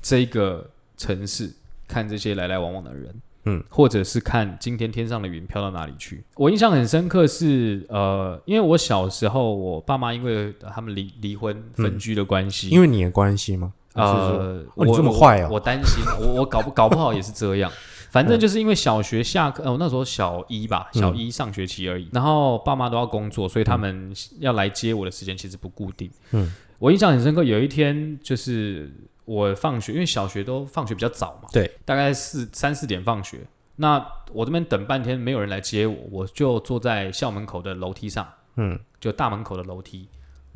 [0.01, 1.49] 这个城市，
[1.87, 3.15] 看这些来来往往的人。
[3.45, 6.21] 嗯，或者是看今天天上的云飘到哪里去。
[6.35, 13.71] 我印象很深刻是，呃，因为我小时候，我爸妈因为他们离离婚分居的关系，因为你的关系吗？
[13.93, 17.71] 还是说呃，哦我你这么坏啊我我担心，我我搞不搞不好也是这样。
[18.11, 22.09] 反正就是因为小学下课，呃，我那时候小一吧，嗯小一上学期而已。
[22.11, 26.09] 然后爸妈都要工作，所以他们要来接我的时间其实不固定。
[26.31, 28.91] 嗯，我印象很深刻，有一天就是
[29.25, 33.41] 我放学，因为小学都放学比较早嘛，对，大概四三四点放学。
[33.75, 40.07] 那我这边等半天没有人来接我，我就坐在校门口的楼梯上，嗯就大门口的楼梯，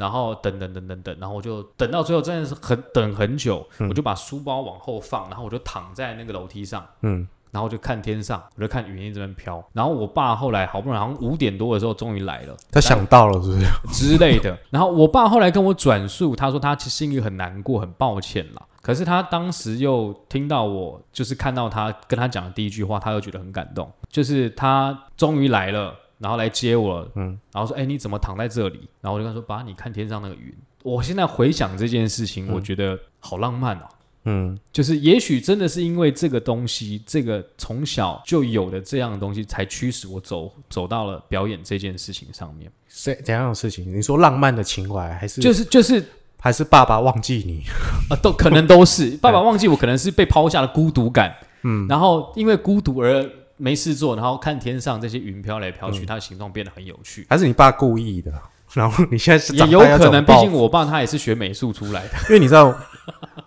[0.04, 9.64] 然后等等等等等，然后我就等到最后真的是很等很久，嗯我就把书包往后放，然后我就躺在那个楼梯上，嗯然后就看天上，我就看云一直在那边飘。
[9.72, 13.60] 然后我爸后来好不容易好像五点多的时候终于来了，他想到了是不
[13.94, 14.10] 是？
[14.10, 14.58] 之类的。
[14.72, 18.62] 然后我爸后来跟我转述，他说他其实心里很难过，很抱歉啦。
[18.82, 33.84] 可是他当时又听到我，就是看到他跟他讲的第一句话，他又觉得很感动，就是他终于来了，然后来接我，嗯然后说：“哎、你怎么躺在这里？”然后我就跟他说：“爸，你看天上那个云。”我现在回想这件事情，嗯我觉得好浪漫哦。
[34.26, 42.72] 嗯就是也许真的是因为这个东西，这个从小就有的这样的东西，才驱使我走走到了表演这件事情上面。
[42.88, 43.94] 怎怎样的事情？
[43.94, 46.02] 你说浪漫的情怀，还是就是就是
[46.40, 47.64] 还是爸爸忘记你？
[48.10, 53.30] 啊，都可能都是爸爸忘记我，可能是被抛下的孤独感，嗯然后因为孤独而
[53.64, 57.26] 没事做，然后看天上这些云飘来飘去，它的形状变得很有趣。
[57.30, 58.30] 还是你爸故意的？
[58.74, 62.10] 然后你现在是也有可能，毕竟我爸他也是学美术出来的。
[62.28, 62.78] 因为你知道，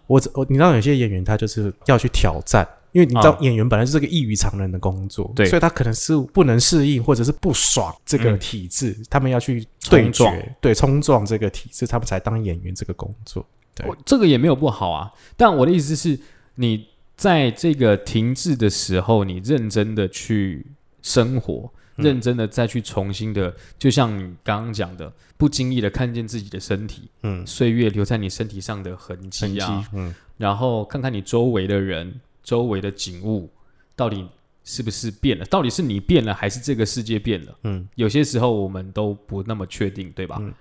[0.06, 13.44] 我我你知道有些演员他就是要去挑战，因为你知道啊演员本来就是个异于常人的工作，对所以他可能是不能适应或者是不爽这个嗯体制，他们要去对冲撞决，对冲撞这个体制，他们才当演员这个工作。
[13.74, 16.18] 对我这个也没有不好啊，但我的意思是，
[16.54, 20.66] 你在这个停滞的时候，你认真的去
[21.02, 33.50] 生活，嗯认真的再去重新的，就像你刚刚讲的，不经意的看见自己的身体，嗯，岁月留在你身体上的痕痕迹迹啊，，嗯然后看看你周围的人、周围的景物，
[33.94, 34.28] 到底
[34.64, 35.44] 是不是变了？
[35.46, 37.56] 到底是你变了，还是这个世界变了？
[37.62, 40.36] 嗯有些时候我们都不那么确定，对吧？
[40.40, 40.52] 嗯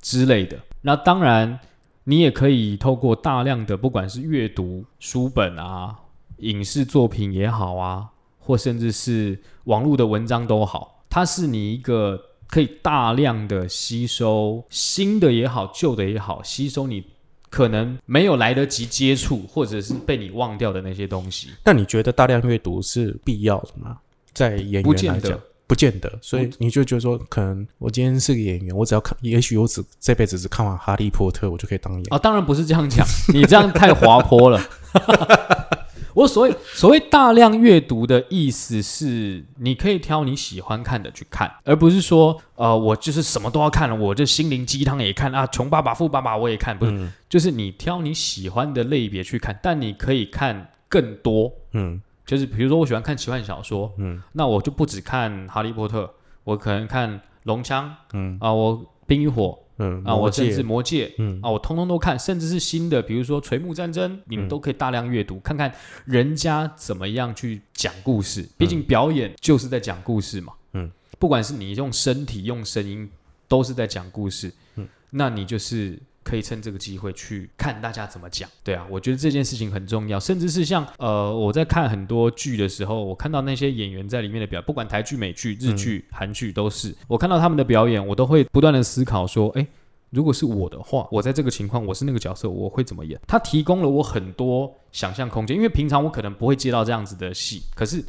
[0.00, 0.58] 之类的。
[0.80, 1.60] 那当然，
[2.04, 5.96] 你也可以透过大量的，不管是阅读书本啊、
[6.38, 8.08] 影视作品也好啊，
[8.38, 17.04] 或甚至是网络的文章都好，它是你一个可以大量的吸收新的也好、旧的也好，吸收你
[17.48, 21.50] 可能没有来得及接触，或者是被你忘掉的那些东西。
[21.64, 23.98] 那你觉得大量阅读是必要的吗？
[24.32, 26.18] 在演不见得员来讲，不见得。
[26.20, 32.08] 所以你就觉得说，可能我今天是个演员，我只要看，也许我只这辈子只看完《哈利波特》，我就可以当演员。
[32.10, 34.60] 啊，当然不是这样讲， 你这样太滑坡了。
[36.12, 56.08] 我所谓所谓大量阅读的意思是，你可以挑你喜欢看的去看，而不是说，呃，我就是什么都要看了，我这心灵鸡汤也看啊，穷爸爸富爸爸我也看，不是，嗯就是你挑你喜欢的类别去看，但你可以看更多，嗯就是比如说我喜欢看奇幻小说，嗯那我就不只看哈利波特，
[56.44, 68.48] 我可能看龙枪嗯啊，我冰与火嗯啊，我甚界至魔戒，嗯啊，我通通都看，甚至是新的，比如说《垂暮战争》，你们嗯都可以大量阅读，看看人家怎么样去讲故事。
[68.56, 70.52] 毕嗯竟表演就是在讲故事嘛。
[70.74, 70.88] 嗯，
[71.18, 73.10] 不管是你用身体、用声音，
[73.48, 74.52] 都是在讲故事。
[74.76, 75.98] 嗯，那你就是
[76.30, 78.48] 可以趁这个机会去看大家怎么讲。
[78.62, 89.66] 对啊，我觉得这件事情很重要，甚至是像呃，我在看很多剧的时候，我看到那些演员在里面的表，不管台剧、美剧、日剧、韩剧都是，我看到他们的表演，我都会不断的思考说，哎。
[90.12, 93.16] 如果是我的话，我在这个情况，我是那个角色，我会怎么演？
[93.28, 98.04] 他提供了我很多想象空间，因为平常我可能不会接到这样子的戏，可是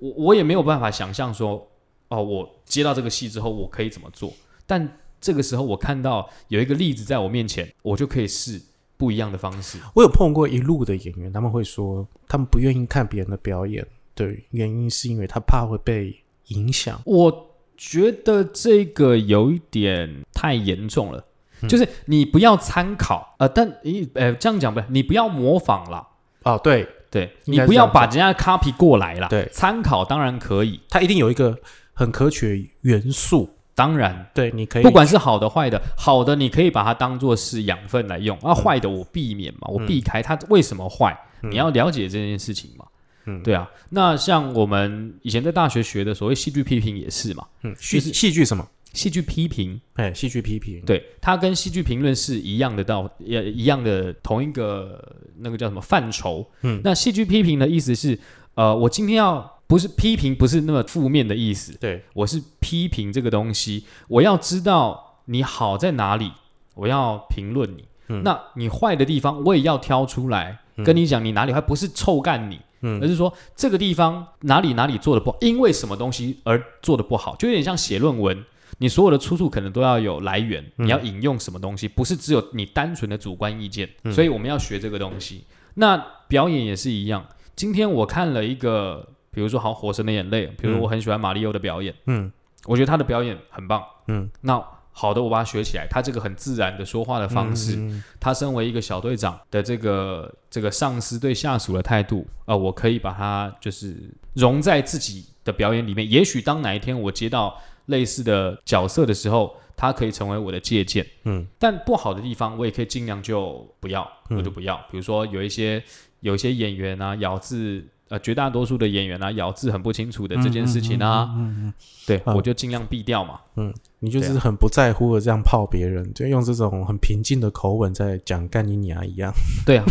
[0.00, 1.64] 我我也没有办法想象说，
[2.08, 4.32] 哦，我接到这个戏之后，我可以怎么做？
[4.66, 4.84] 但
[5.24, 8.60] 这个时候，我看到有一个例子在我面前，我就可以试
[8.98, 9.78] 不一样的方式。
[9.94, 16.14] 我有碰过一路的演员，他们会说，他们不愿意看别人的表演，对，原因是因为他怕会被
[16.48, 17.00] 影响。
[17.06, 21.24] 我觉得这个有一点太严重了。
[21.66, 26.06] 就是你不要参考，呃，但你呃这样讲不，你不要模仿啦。
[26.42, 29.28] 哦，对对，你不要把人家 copy 过来啦。
[29.28, 31.58] 对，参考当然可以，它一定有一个
[31.94, 33.48] 很可取元素。
[33.74, 41.18] 当然，对，你可以不管是好的坏的，好的你可以把它当做是养分来用，啊，坏的我避免嘛，我避开它为什么坏？
[41.42, 42.86] 你要了解这件事情嘛。
[43.26, 43.68] 嗯，对啊。
[43.90, 47.46] 那像我们以前在大学学的所谓戏剧批评也是嘛。
[47.62, 48.66] 嗯，戏戏剧什么？
[48.92, 55.02] 戏剧批评，哎，戏剧批评，对，它跟戏剧评论是一样的，道也一样的同一个
[55.38, 56.48] 那个叫什么范畴。
[56.62, 58.16] 嗯，那戏剧批评的意思是，
[58.54, 66.32] 呃，我今天要不是批评，不是那么负面的意思，对我是批评这个东西，我要知道你好在哪里，
[66.74, 67.84] 我要评论你。
[68.08, 78.44] 嗯，那你坏的地方，我也要挑出来跟你讲，你哪里坏，不是臭干你，嗯，而是说这个地方哪里哪里做的不好，因为什么东西而做的不好，就有点像写论文。
[78.78, 83.88] 你所有的出处可能都要有来源，你要引用什么东西，不是只有你单纯的主观意见。
[84.12, 85.44] 所以我们要学这个东西。
[85.74, 85.96] 那
[86.26, 87.24] 表演也是一样。
[87.54, 92.30] 今天我看了一个，比如说好《火神的眼泪》，比如我很喜欢马里奥的表演，嗯，
[92.66, 94.30] 我觉得他的表演很棒，嗯。
[94.42, 95.86] 那好的，我把它学起来。
[95.90, 97.78] 他这个很自然的说话的方式，
[98.20, 103.96] 他身为一个小队长的这个这个上司对下属的态度，啊，我可以把它就是
[104.34, 106.08] 融在自己的表演里面。
[106.08, 107.60] 也许当哪一天我接到。
[107.88, 111.06] 类似的角色的时候，它可以成为我的借鉴。
[111.24, 114.74] 嗯，但不好的地方，我也可以尽量就不要，我就不要。
[114.90, 115.84] 比如说有一些
[116.20, 121.72] 有一些演员啊，咬字呃，绝大多数的演员啊，咬字很不清楚的这件事情啊，嗯嗯，
[122.06, 123.40] 对我就尽量避掉嘛。
[123.56, 129.32] 嗯，你就是很不在乎的这样泡别人，就用这种很平静的口吻在讲干你娘一样。
[129.64, 129.84] 对啊。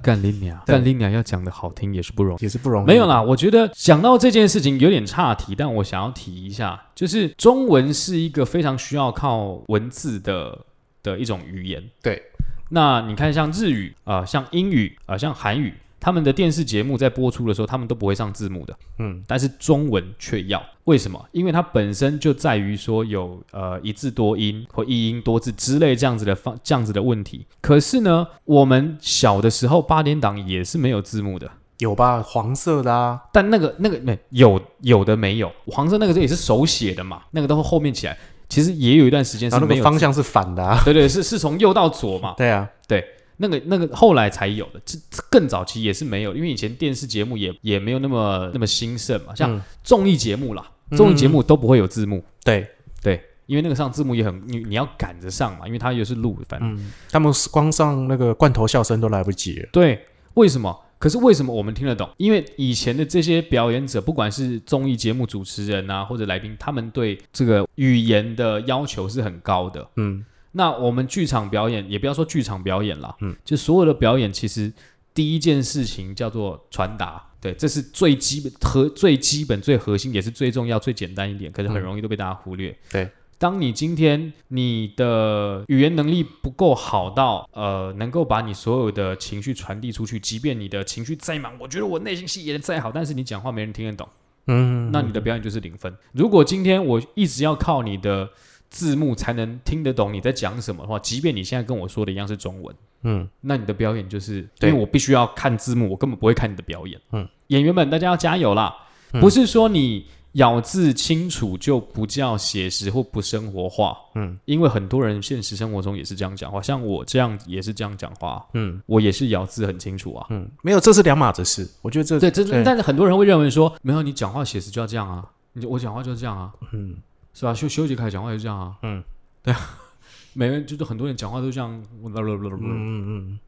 [0.00, 2.86] 干 林鸟，干你娘要讲的好听也是不容易，也是不容易。
[2.86, 10.64] 没有啦，我觉得讲到这件事情有点岔题，但我想要提一下，就是中文是一个非常需要靠文字的
[11.02, 11.82] 的一种语言。
[12.00, 12.22] 对，
[12.70, 15.74] 那你看像日语啊，像英语啊，像韩语。
[16.00, 21.22] 他们的电视节目在播出的时候，他们都不会上字幕的，嗯，但是中文却要，为什么？
[21.32, 27.46] 因为它本身就在于说有呃一字多音或一音多字之类这样子的方这样子的问题。
[27.60, 32.22] 可是呢，我们小的时候八点档也是没有字幕的，有吧？
[32.22, 35.52] 黄色的啊，但那个那个没有有的没有。
[35.66, 38.16] 黄色那个也是手写的嘛，那个都会后面起来，
[38.48, 43.04] 其实也有一段时间是没有方向是反的，啊，对对，是是从右到左嘛，对啊，对。
[43.38, 44.98] 那个那个后来才有的，这
[45.30, 52.22] 更早期也是没有，因为以前电视节目也也没有那么那么兴盛嘛，像综艺节目啦，综艺节目都不会有字幕。
[52.44, 52.66] 对
[53.00, 56.78] 对，因为那个上字幕也很你你要赶着上嘛，因为它又是录，反正
[57.10, 59.66] 他们光上那个罐头笑声都来不及。
[59.72, 60.76] 对，为什么？
[60.98, 62.10] 可是为什么我们听得懂？
[62.16, 69.88] 因为以前的这些表演者，不管是综艺节目主持人啊，或者来宾，他们对这个语言的要求是很高的。
[69.94, 70.24] 嗯。
[70.52, 74.72] 那我们剧场表演，也不要说剧场表演了，嗯，就所有的表演，其实
[75.12, 82.74] 第一件事情叫做传达，对，这是最基本和最基本、最核心，也是最重要、最简单一点，可是很容易都被大家忽略。
[82.90, 94.08] 对，当你今天你的语言能力不够好到，呃，能够把你所有的情绪传递出去，即便你的情绪再满，我觉得我内心戏演的再好，但是你讲话没人听得懂，
[94.46, 95.94] 嗯，那你的表演就是零分。
[96.12, 98.30] 如果今天我一直要靠你的。
[98.70, 107.00] 字幕才能听得懂你在讲什么的话，即便你现在跟我说的一样是中文，嗯，那你的表演就是，因为我必须要看字幕，我根本不会看你的表演。
[107.12, 108.74] 嗯，演员们，大家要加油啦！
[109.20, 121.66] 不是说你咬字清楚就不叫写实或不生活化，嗯，因为很多人现实生活中也是这样讲话，像我这样也是这样讲话，嗯，我也是咬字很清楚啊，嗯，没有，这是两码子事。
[121.80, 126.96] 我觉得这对，这但是很多人会认为说，没有你讲话写实就要这样啊，你我讲话就是这样啊，嗯。
[127.38, 127.54] 是吧？
[127.54, 128.76] 修修杰楷讲话也是这样啊。
[128.82, 129.02] 嗯，
[129.42, 129.60] 对啊，
[130.34, 131.70] 每个人就是很多人讲话都这样。
[132.02, 133.38] 嗯嗯嗯。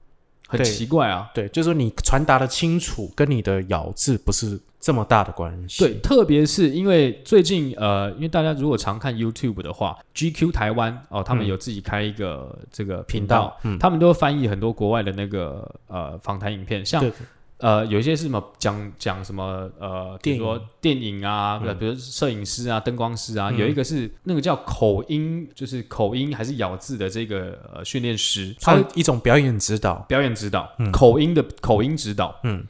[0.46, 1.30] 很奇怪啊。
[1.34, 5.84] 对，就是说你传达的清楚，跟你的咬字不是这么大的关系。
[5.84, 17.12] 对，，特别是因为最近呃，因为大家如果常看 YouTube 的话，GQ 台湾哦，他们嗯有自己开一个这个频频道道，嗯他们都会翻译很多国外的那个呃访谈影片，像对
[17.60, 20.42] 呃有一些是什么讲讲什么呃，比如电影。
[20.42, 21.78] 说电影啊，嗯。
[21.78, 23.58] 比如摄影师啊、灯光师啊，嗯。
[23.58, 29.96] 有一个是那个叫口音，就是口音还是咬字的这个呃训练师，他一种表演指导。
[30.08, 30.90] 表演指导，嗯。
[30.90, 32.66] 口音的口音指导，嗯。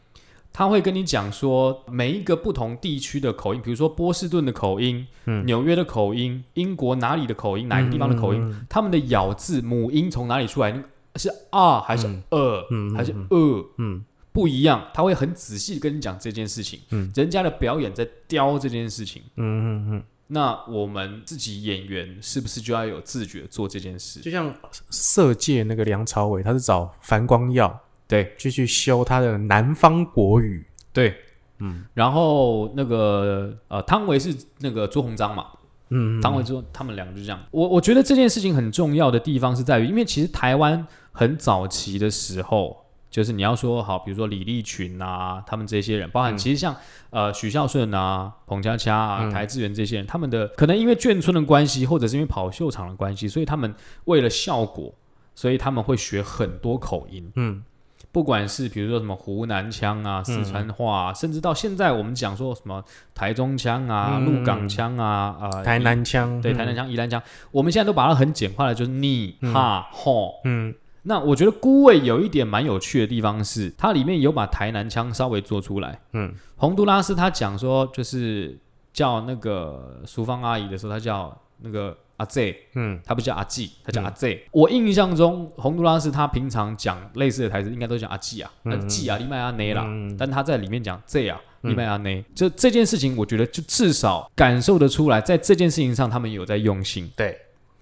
[0.53, 5.47] 他会跟你讲说每一个不同地区的口音，比如说波士顿的口音、嗯。
[5.47, 10.82] 纽约的口音、英国哪里的口音、哪个地方的口音，嗯他们的咬字母音从哪里出来？
[11.16, 12.22] 是啊还是嗯。
[12.30, 13.26] 呃、嗯还是嗯。
[13.30, 13.64] 呃？
[13.78, 16.81] 嗯不一样，他会很仔细跟你讲这件事情。
[16.91, 24.20] 嗯人家的表演在雕这件事情，嗯嗯嗯，那我们自己演员是不是就要有自觉做这件事？
[24.20, 24.55] 就像
[24.91, 30.64] 色戒那个梁朝伟，他是找樊光耀对就去修他的南方国语。
[30.93, 31.16] 对，
[31.59, 35.47] 嗯然后那个呃，汤唯是那个朱鸿章嘛，
[35.91, 37.41] 嗯，汤唯之后，他们两个就这样。
[37.51, 42.80] 我我觉得这件事情很重要的地方是在于，因为其实台湾很早期的时候，
[43.11, 46.38] 就是你要说好，比如说李立群啊，他们这些人，包含嗯。
[46.38, 46.76] 其实像、
[47.11, 49.30] 呃许孝顺啊、彭佳佳啊、嗯。
[49.30, 54.94] 台志源这些人，他们的可能因为眷村的关系，或者是因为跑秀场的关系，所以他们为了效果，
[55.34, 57.32] 所以他们会学很多口音。
[57.34, 57.64] 嗯。
[58.12, 62.84] 不管是比如说什么湖南腔啊、四川话、啊，甚至到现在我们讲说什么
[63.14, 64.24] 台中腔啊、嗯。
[64.24, 66.56] 鹿港腔啊、呃台南腔，对，嗯。
[66.56, 69.52] 台南，腔、宜兰腔，我们现在都把它很简化了，就是你、嗯。
[69.52, 70.40] 哈、吼。
[70.44, 76.01] 嗯那我觉得孤味有一点蛮有趣的地方是，它里面有把台南腔稍微做出来。
[76.12, 78.59] 嗯洪都拉斯他讲说，就是
[78.92, 84.44] 叫那个淑芳阿姨的时候，他叫那个阿 Z，嗯他不叫阿 G，，他叫嗯阿 Z。
[84.53, 89.84] 我印象中，洪都拉斯他平常讲类似的台词，应该都讲阿 G 啊，嗯阿季啊，你麦阿内啦。
[89.86, 97.11] 嗯但他在里面讲 Z 啊，嗯利麦阿内，就这件事情，我觉得就至少感受得出来，在这件事情上，他们有在用心。
[97.16, 97.38] 对，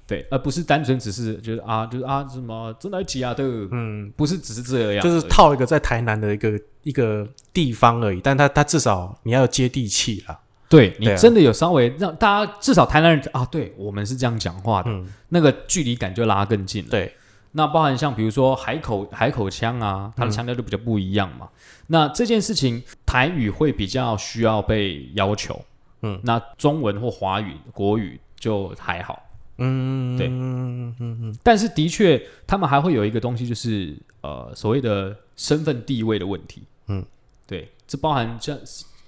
[0.08, 10.40] 对，而不是单纯只是就是啊，就是啊什么真来挤啊的，嗯，不是只是这样，就是套一个在台南的一个一个地方而已，但他他至少你要接地气啦。
[10.70, 16.90] 对你真的有稍微让大家至少台南人啊，对我们是这样讲话的，嗯，那个距离感就拉更近了。
[16.90, 17.14] 对，
[17.52, 21.48] 那包含像比如说海口海口腔啊，它的腔调就比较不一样嘛。
[21.88, 25.62] 那这件事情台语会比较需要被要求，
[26.00, 29.22] 嗯，那中文或华语国语就还好。
[29.58, 36.62] 嗯，对嗯嗯嗯但是的确，他们还会有一个东西，就是呃所谓的身份地位的问题。
[36.86, 37.04] 嗯，
[37.46, 38.58] 对，这包含像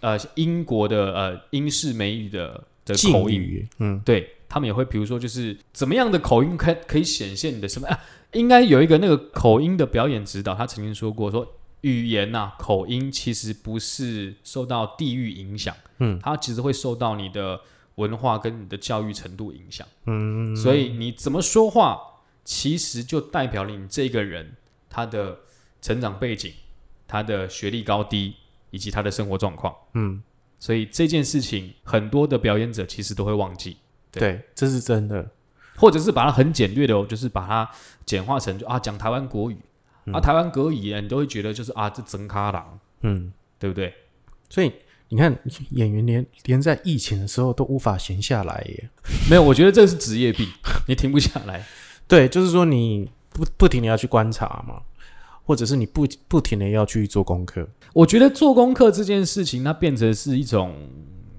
[0.00, 7.98] 呃英国的呃英式美语的的口音，语，嗯对他们也会，比如说就是怎么样的口音可可以显现你的什么啊？
[8.32, 11.46] 应该有一个那个口音的表演指导，他曾经说过说。
[11.82, 17.58] 语言呐、口音其实不是受到地域影响，嗯它其实会受到你的
[17.96, 19.86] 文化跟你的教育程度影响。
[20.06, 22.00] 嗯，所以你怎么说话，
[22.44, 24.56] 其实就代表了你这个人
[24.88, 25.38] 他的
[25.82, 26.52] 成长背景、
[27.06, 28.34] 他的学历高低
[28.70, 29.74] 以及他的生活状况。
[29.94, 30.22] 嗯，
[30.58, 33.76] 所以这件事情，很多的表演者其实都会忘记，
[34.10, 35.30] 对，这是真的。
[35.76, 37.70] 或者是把它很简略的哦，就是把它
[38.04, 39.56] 简化成就啊讲台湾国语、
[40.12, 43.94] 啊，台湾国语你都会觉得就是啊这真卡郎，嗯，对不对？
[44.50, 44.70] 所以
[45.12, 45.36] 你看，
[45.70, 48.88] 演员连连在疫情的时候都无法闲下来耶。
[49.28, 50.46] 没有，我觉得这是职业病，
[50.86, 51.66] 你停不下来。
[52.06, 54.80] 对，就是说你不不停的要去观察嘛，
[55.44, 57.68] 或者是你不不停的要去做功课。
[57.92, 60.76] 我觉得做功课这件事情，它变成是一种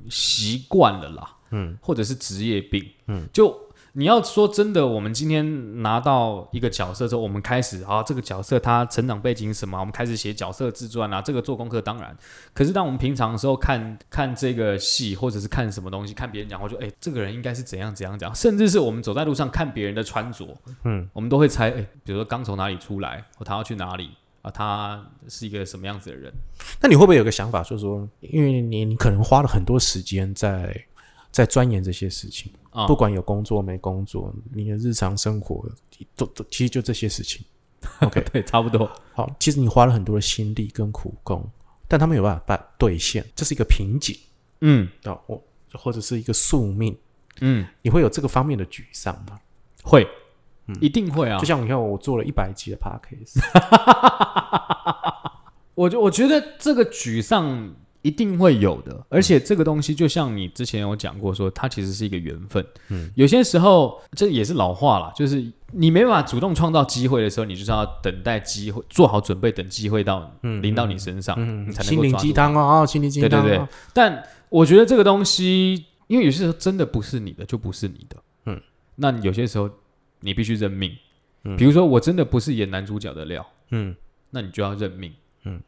[0.09, 3.57] 习惯了啦，嗯，或者是职业病，嗯，就
[3.93, 12.15] 你要说真的，我们今天拿到一个角色之后，我们开始啊，这个角色他成长背景什么，我们开始写角色自传啊，这个做功课当然，
[12.53, 20.47] 可是当我们平常的时候看 看这个戏，或者是看什么东西，看别人讲话，就哎，这个人应该是怎样怎样讲，甚至是我们走在路上看别人的穿着，
[20.85, 24.11] 嗯，我们都会猜，哎，比如说刚从哪里出来，或他要去哪里。
[24.41, 26.33] 啊，他是一个什么样子的人？
[26.81, 30.75] 那你会不会有个想法，就是说，因为你你可能花了很多时间在
[31.31, 32.85] 在钻研这些事情，啊。
[32.87, 35.65] 不管有工作没工作，你的日常生活
[36.15, 37.43] 都都其实就这些事情。
[38.01, 38.89] OK，对，差不多。
[39.13, 41.49] 好，其实你花了很多的心力跟苦功，
[41.87, 44.15] 但他们有办法把兑现，这是一个瓶颈。
[44.59, 44.87] 嗯。
[45.03, 45.41] 啊，或
[45.73, 46.95] 或者是一个宿命，
[47.39, 49.39] 嗯，你会有这个方面的沮丧吗？
[49.83, 50.07] 会，
[50.79, 51.39] 一定会啊。
[51.39, 51.45] 就。
[51.45, 53.39] 像你看，我做了一百集的 podcast，
[55.73, 59.05] 我就我觉得这个沮丧一定会有的。
[59.09, 62.65] 而且这个东西，就像你之前有讲过说，它其实是一个缘分。
[62.89, 78.17] 嗯，有些时候这也是老话了，就是你没办法主动创造机会的时候，你就是要等待机会，做好准备，等机会到嗯临到你身上，嗯你才能心灵鸡汤哦，哦心灵鸡汤哦，对对对但我觉得这个东西，因为有些时候真的不是你的，就不是你的。
[78.45, 78.61] 嗯，
[78.95, 79.69] 那有些时候
[80.19, 80.91] 你必须认命。
[81.43, 83.95] 嗯比如说我真的不是演男主角的料，嗯
[84.29, 85.11] 那你就要认命。
[85.45, 85.59] 嗯，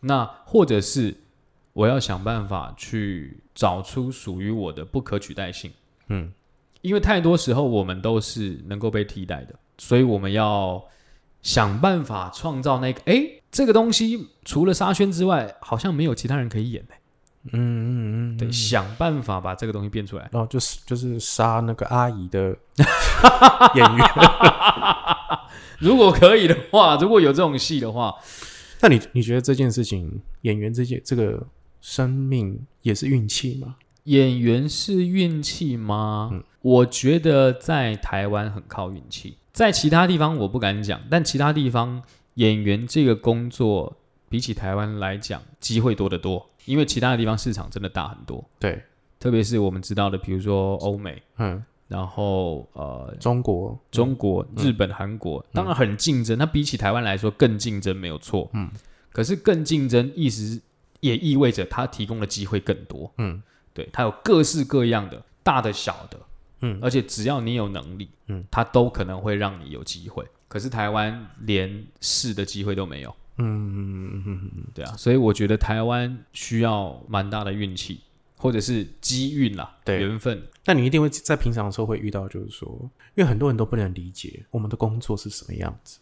[0.00, 1.14] 那或者是
[1.72, 5.70] 我要想办法去找出属于我的不可取代性，
[6.08, 6.32] 嗯
[6.82, 10.82] 因为太多时候我们都是能够被替代的，所以我们要
[11.42, 16.94] 想办法创造那个，诶，这个东西除了沙宣之外，好像没有其他人可以演的、
[17.52, 20.28] 嗯嗯嗯，对，嗯想办法把这个东西变出来。
[20.32, 22.56] 然后就是就是杀那个阿姨的
[23.76, 24.06] 演员。
[25.80, 28.14] 如果可以的话，如果有这种戏的话，
[28.80, 31.46] 那你你觉得这件事情，演员这件这个
[31.80, 33.76] 生命也是运气吗？
[34.04, 36.30] 演员是运气吗？
[36.32, 36.42] 嗯。
[36.62, 42.02] 我觉得在台湾很靠运气，在其他地方我不敢讲，但其他地方
[42.34, 43.96] 演员这个工作
[44.28, 48.82] 比起台湾来讲，机会多得多，因为其他的地方市场真的大很多，对，
[49.18, 58.70] 特别是我们知道的，比如说欧美，嗯，然后呃中国，中国、日本、韩国，当然很竞争，它比起台湾来说更竞争没有错，嗯，
[59.12, 60.60] 可是更竞争，意思
[61.00, 63.42] 也意味着它提供的机会更多，嗯。
[63.72, 66.18] 对，它有各式各样的，大的小的，
[66.60, 66.78] 嗯。
[66.82, 70.26] 而且只要你有能力，嗯，它都可能会让你有机会。
[70.48, 78.00] 可是台湾连试的机会都没有，嗯嗯嗯嗯嗯，对啊，所以我觉得台湾需要蛮大的运气，
[78.36, 80.00] 或者是机运啦，对。
[80.00, 82.68] 缘分，那你一定会在平常的时候会遇到，就是说，
[83.14, 86.00] 因为很多人都不能理解我们的工作是什么样子，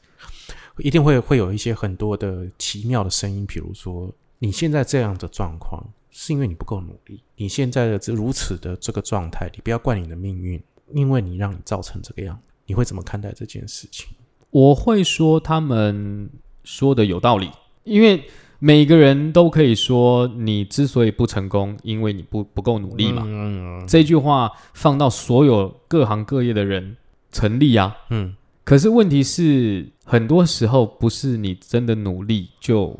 [0.78, 10.62] 一定会会有一些很多的奇妙的声音，比如说你现在这样的状况，是因为你不够努力，你现在的这如此的这个状态，你不要怪你的命运，
[10.92, 14.08] 因为你让你造成这个样，你会怎么看待这件事情？
[14.50, 16.30] 我会说他们
[16.64, 17.50] 说的有道理，
[17.84, 18.24] 因为
[18.58, 23.22] 每个人都可以说你之所以不成功，因为你不不够努力嘛。
[23.26, 26.96] 嗯这句话放到所有各行各业的人
[27.30, 27.96] 成立啊。
[28.10, 28.34] 嗯
[28.64, 32.98] 可是问题是，很多时候不是你真的努力就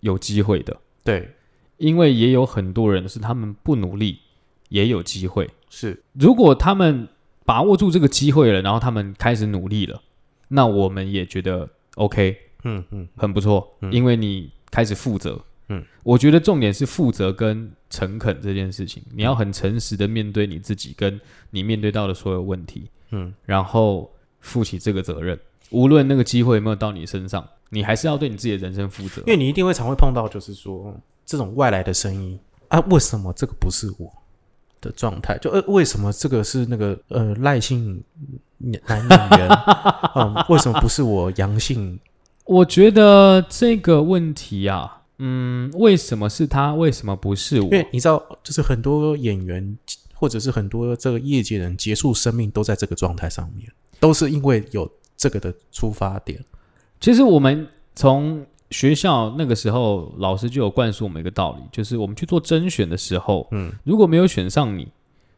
[0.00, 1.30] 有机会的，对，
[1.78, 4.18] 因为也有很多人是他们不努力
[4.68, 5.48] 也有机会。
[5.68, 7.08] 是，如果他们
[7.44, 10.02] 把握住这个机会了，然后他们开始努力了，
[10.48, 15.40] 那我们也觉得 OK，嗯嗯很不错，嗯因为你开始负责。
[15.68, 21.20] 嗯，我觉得重点是负责跟诚恳这件事情，你要很诚实的面对你自己，跟
[21.50, 25.38] 你面对到的所有问题，嗯然后负起这个责任。
[25.70, 29.32] 无论那个机会有没有到你身上，你还是要对你自己的人生负责因。
[29.32, 30.94] 为你一定会常会碰到，就是说
[31.24, 34.12] 这种外来的声音啊，为什么这个不是我
[34.80, 35.38] 的状态？
[35.38, 38.02] 就呃，为什么这个是那个呃赖姓
[38.58, 39.08] 男演
[39.38, 39.48] 员？
[40.14, 41.98] 嗯，为什么不是我阳性？
[42.44, 46.74] 我觉得这个问题啊，嗯，为什么是他？
[46.74, 47.70] 为什么不是我因？
[47.70, 49.78] 为你知道，就是很多演员
[50.14, 56.42] 或者是很多这个业界人结束生命都在这个状态上面，都是因为有这个的出发点。
[57.00, 63.72] 其实我们从学校那个时候，老师就有灌输我们一个道理，就是我们去做甄选的时候，嗯。
[63.82, 64.86] 如果没有选上你，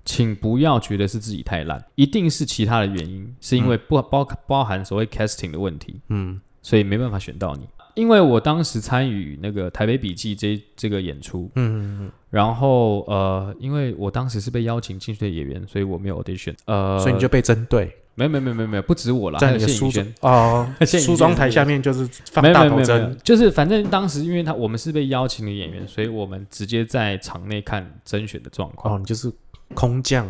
[0.05, 6.41] 请不要觉得是自己太烂，一定是其他的原因，是因为不包包含所谓 casting 的问题，嗯。
[6.65, 7.67] 所以没办法选到你。
[7.95, 20.33] 因为我当时参与那个台北笔记这这个演出，嗯嗯然后呃，因为我当时是被邀请进去的演员，所以我没有 audition，呃，嗯，所以你就被针对，没有没有没有没有不止我了，在你的梳谢颖轩妆。
[20.33, 28.95] 哦， 梳妆台下面就是放大头针，，就是反正当时因为他我们是被邀请的演员，所以我们直接在场内看甄选的状况。
[28.95, 29.33] 哦，你就是
[29.75, 30.27] 空降，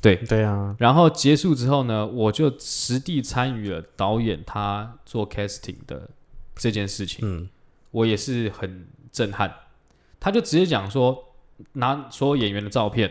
[0.00, 6.10] 对，对啊，然后结束之后呢，我就实地参与了导演他做 casting 的
[6.54, 7.48] 这件事情，嗯
[7.90, 9.54] 我也是很震撼。
[10.18, 11.34] 他就直接讲说，
[11.72, 13.10] 拿所有演员的照片，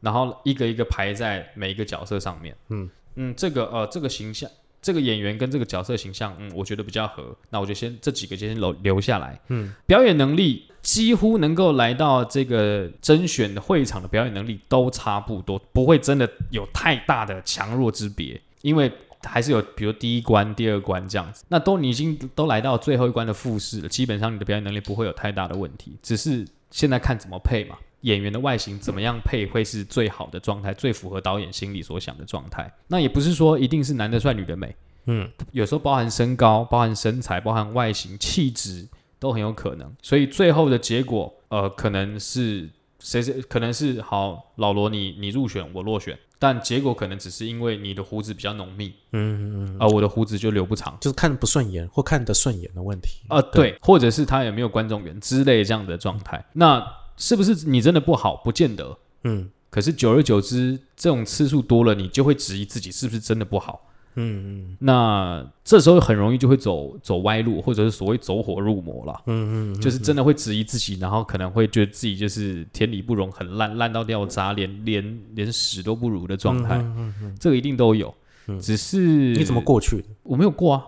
[0.00, 2.54] 然后一个一个排在每一个角色上面。
[2.68, 4.50] 嗯嗯，这个呃，这个形象，
[4.80, 9.38] 这个演员跟这个角色形象，嗯，我觉得比较合，那我就先这几个先留留下来。
[9.48, 18.90] 嗯表演能力几乎能够来到这个甄选的会场的表演能力都差不多，不会真的有太大的强弱之别，因为
[19.22, 21.44] 还是有比如第一关、第二关这样子。
[21.48, 27.76] 那都你已经都来到最后一关的复试了，基本上你的表演能力不会有太大的问题，只是现在看怎么配嘛。
[28.02, 32.72] 演员的外形怎么样配会是最好的状态，最符合导演心里所想的状态。
[32.88, 34.74] 那也不是说一定是男的帅，女的美，
[35.06, 38.88] 嗯有时候包含身高、包含身材、包含外形、气质
[39.18, 39.92] 都很有可能。
[40.02, 50.96] 所以最后的结果，呃，可能是谁谁可能是好老罗你你入选我落选，但结果可能只是因为你的胡子比较浓密，嗯嗯，而、我的胡子就留不长。
[51.00, 53.20] 就是看不顺眼或看得顺眼的问题。
[53.28, 56.82] 啊，对，或者是他有没有观众缘之类这样的状态，那
[57.20, 58.34] 是不是你真的不好？
[58.42, 58.98] 不见得。
[59.22, 63.86] 嗯可是久而久之，这种次数多了，你就会质疑自己是不是真的不好。
[64.16, 69.22] 嗯嗯那这时候很容易就会走走歪路，或者是所谓走火入魔了。
[69.26, 76.78] 嗯嗯，就是真的会质疑自己，然后可能会觉得自己就是天理不容，很烂，烂到掉渣，连连连屎都不如的状态。
[76.78, 78.12] 嗯嗯这个一定都有，
[78.60, 78.98] 只是
[79.34, 79.60] 你怎么？
[79.60, 80.08] 过去的？
[80.24, 80.82] 我没有过啊。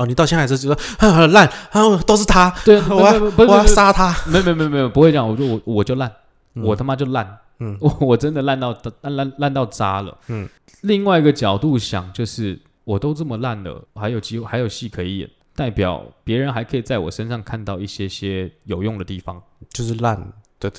[0.00, 4.14] 哦，你到现在还是觉得啊 很烂，啊都是他，对啊， 我要我要杀他。
[4.26, 5.28] 没有没有没有没有，不会这样。
[5.28, 6.10] 我就我我就烂，
[6.54, 10.16] 嗯我他妈就烂，嗯我 我真的烂到烂烂烂到渣了。
[10.28, 10.48] 嗯，
[10.80, 19.42] 另外一个角度想，就是我都这么烂了，还有机会还有戏可以演，代表别人还可以在我身上看到一些些有用的地方。
[19.70, 20.16] 就是烂
[20.58, 20.70] 的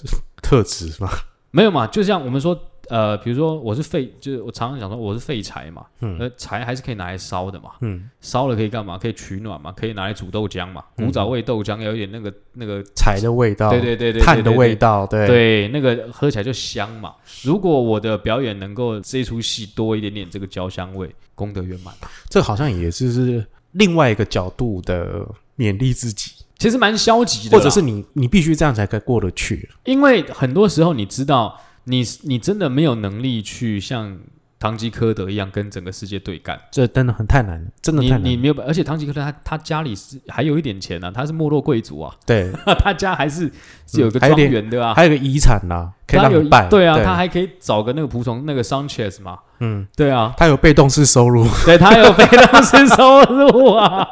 [0.41, 1.07] 特质嘛。
[1.51, 1.85] 没有嘛？
[1.85, 2.59] 就像我们说，
[2.91, 8.97] 呃，比如说我是废，就是我常常讲说我是废柴嘛，嗯呃，柴还是可以拿来烧的嘛，嗯，烧了可以干嘛？
[8.97, 17.15] 可以取暖嘛，可以拿来煮豆浆嘛，嗯古早味豆浆有一点那个那个，柴的味道，对对对对，炭的味道，对对，那个喝起来就香嘛。
[17.43, 21.93] 如果我的表演能够这出戏多一点点这个焦香味，功德圆满。
[22.27, 25.25] 这好像也就是另外一个角度的
[25.57, 29.69] 勉励自己，其实蛮消极的，或者是你你必须这样才可以过得去。
[29.85, 34.17] 因为很多时候你知道，你你真的没有能力去像
[34.59, 36.59] 堂吉诃德一样跟整个世界对干。
[36.71, 38.29] 这真的很太难了，真的你太难了。
[38.29, 43.51] 你没有办，而且堂吉诃德他他家里是还有一点钱呢、啊，他是没落贵族啊，对， 他家还是
[43.87, 44.93] 是有个庄园的啊。
[44.93, 46.69] 还有个遗产啦，可以他有让你拜。
[46.69, 51.47] 对啊，他还可以找个那个仆从那个 Sanchez 嘛，嗯，对啊，他有被动式收入。
[51.65, 54.07] 对他有被动式收入啊。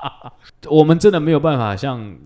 [0.70, 2.16] 我们真的没有办法像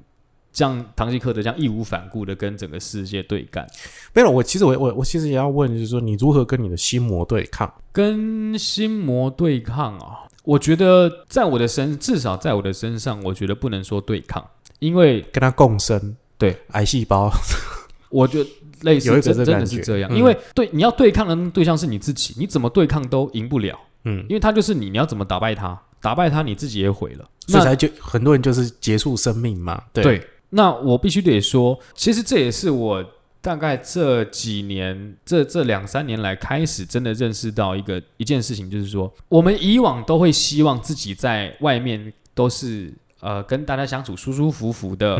[0.59, 3.65] 像唐吉诃德这样义无反顾的跟整个世界对干，
[4.13, 7.73] 没有，我其实我我我其实也要问，就是说你如何跟你的心魔对抗？
[7.93, 10.27] 跟心魔对抗啊。
[10.43, 14.45] 我觉得在我的身，至少在我的身上，我觉得不能说对抗，
[14.81, 16.17] 因为跟他共生？
[16.37, 17.31] 对，癌细胞。
[18.11, 18.51] 我觉得
[18.81, 25.81] 类似这感觉的是这样，嗯因为对你要对抗的对象是你自己，你怎么对抗都赢不了，嗯，因为他就是你，你要怎么打败他？
[26.01, 27.29] 打败他，你自己也毁了。
[27.49, 29.83] 那所以才就很多人就是结束生命嘛。
[29.93, 33.05] 对，对，那我必须得说，其实这也是我
[33.41, 45.17] 大概这几年、这这两三年来开始真的认识到一个一件事情，就是说，我们以往都会希望自己在外面都是呃跟大家相处舒舒服服的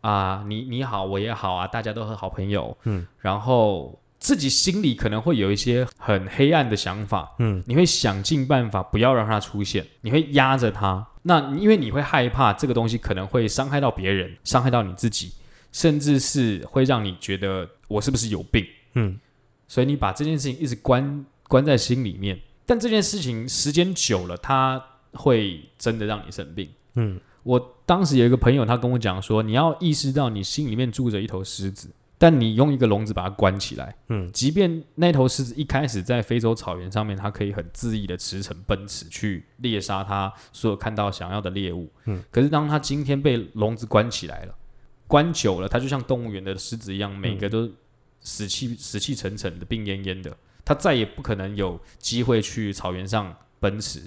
[0.00, 3.98] 啊、嗯你你好，我也好啊，大家都是好朋友，嗯，然后。
[4.22, 11.04] 自己心里可能会有一些很黑暗的想法，嗯你会想尽办法不要让它出现，你会压着它。
[11.22, 15.32] 那因为你会害怕这个东西可能会伤害到别人，伤害到你自己，
[15.72, 18.64] 甚至是会让你觉得我是不是有病，
[18.94, 19.18] 嗯
[19.66, 22.38] 所以你把这件事情一直关关在心里面。
[22.64, 24.80] 但这件事情时间久了，它
[25.14, 26.68] 会真的让你生病。
[26.94, 31.90] 嗯我当时有一个朋友，他跟我讲说，你要意识到你心里面住着一头狮子，
[32.22, 34.30] 但你用一个笼子把它关起来，嗯。
[34.30, 44.54] 即便那头狮子一开始在非洲草原上面，它可以很恣意的驰骋奔驰去猎杀它所有看到想要的猎物，嗯，可是当它今天被笼子关起来了，
[45.08, 47.68] 关久了，它就像动物园的狮子一样，每个都
[48.20, 54.00] 死气死气沉沉的、病恹恹的，它再也不可能有机会去草原上奔驰，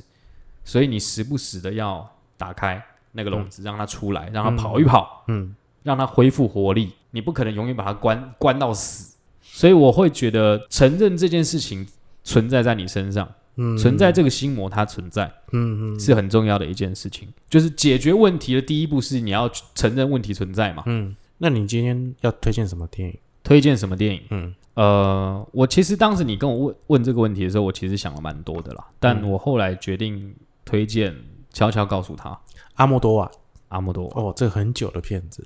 [0.63, 5.53] 所以你时不时的要打开那个笼子，让它出来，让它跑一跑，嗯。
[5.84, 6.91] 让它恢复活力。
[7.16, 11.88] 你不可能永远把它关关到死，所以我会觉得承认这件事情
[12.26, 17.30] 存在在你身上，嗯，存在这个心魔它存在嗯嗯是很重要的一件事情。
[17.49, 20.84] 就是解决问题的第一步是你要承认问题存在嘛。
[20.88, 21.16] 嗯。
[21.38, 23.18] 那你今天要推荐什么电影？
[23.43, 24.22] 推荐什么电影？
[24.30, 30.36] 嗯呃，我其实当时你跟我问问这个问题的时候，我其实想了蛮多的啦，但嗯我后来决定
[30.66, 31.16] 推荐
[31.53, 32.38] 悄悄告诉他
[32.74, 33.32] 阿莫多瓦。
[33.70, 34.22] 阿莫多瓦。
[34.22, 35.45] 哦，这很久的片子。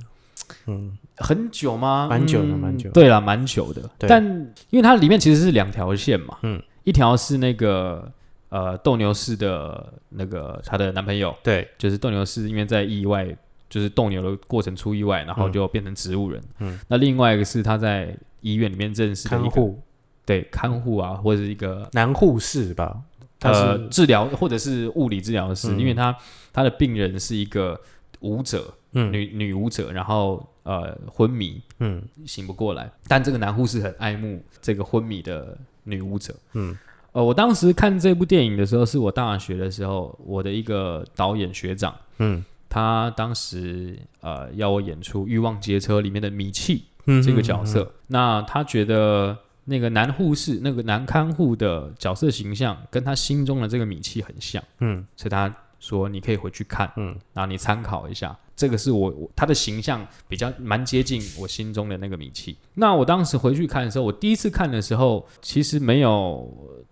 [0.67, 0.97] 嗯。
[1.17, 2.07] 很久吗？
[2.09, 2.59] 蛮久的嗯。
[2.59, 2.93] 蛮久的。
[2.93, 3.81] 对了，蛮久的。
[3.97, 4.07] 对。
[4.07, 4.23] 但
[4.69, 8.11] 因为它里面其实是两条线嘛，嗯，一条是那个
[8.49, 13.27] 呃斗牛士的那个她的男朋友，对，就是斗牛士因为在意外，
[13.69, 16.41] 就是斗牛的过程出意外，然后嗯就变成植物人。
[16.59, 19.81] 嗯，那另外一个是他在医院里面认识的一个看护。
[20.25, 23.01] 对看护啊，或者是一个男护士吧？
[23.39, 25.79] 他呃是治疗或者是物理治疗师，嗯。
[25.79, 26.15] 因为他
[26.53, 27.79] 他的病人是一个
[28.19, 29.11] 舞者，嗯。
[29.11, 32.01] 女女舞者，然后呃昏迷，嗯。
[32.25, 32.91] 醒不过来。
[33.07, 36.35] 但这个男护士很爱慕这个昏迷的女舞者。
[36.53, 36.77] 嗯。
[37.11, 42.43] 呃，我当时看这部电影的时候，是我大学的时候，我的一个导演学长，嗯。
[42.71, 49.35] 他当时呃要我演出《欲望街车》里面的米契嗯这个角色，那他觉得
[49.65, 55.03] 那个男护士、那个男看护的角色形象跟他心中的这个米契很像，嗯。
[55.15, 58.37] 所以他说你可以回去看，嗯然后你参考一下。
[58.55, 62.57] 这个是我我他的形象比较蛮接近我心中的那个米奇。
[62.73, 66.45] 那我当时回去看的时候，我第一次看的时候，其实没有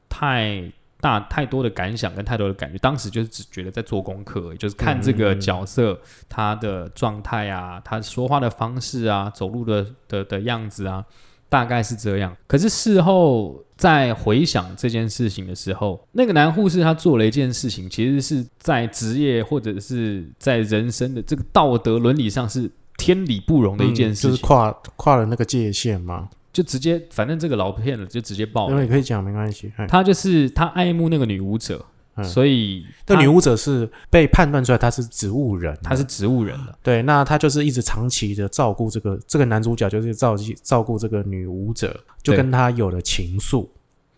[0.08, 0.64] 太
[1.02, 11.04] 大太多的感想跟太多的感觉，当时就是只觉得在做功课，就是看这个角色他的状态啊，他说话的方式啊，走路的的的样子啊，
[11.50, 12.34] 大概是这样。
[12.48, 26.28] 可是事后在回想这件事情的时候，那个男护士他做了一件事情，其实是在职业或者是在人生的这个道德伦理上是天理不容的一件嗯事情，就是跨跨了那个界限嘛。
[26.52, 28.72] 就直接反正这个老骗了，就直接爆了。
[28.72, 29.72] 因为可以讲没关系。
[29.76, 31.86] 哎他就是他爱慕那个女舞者，
[32.18, 32.26] 嗯。
[32.26, 43.68] 所以他这女舞者是被判断出来她是植物人，她是植物人的，对，那她就是一直长期的照顾这个这个男主角，就是照照顾这个女舞者，就跟他有了情愫。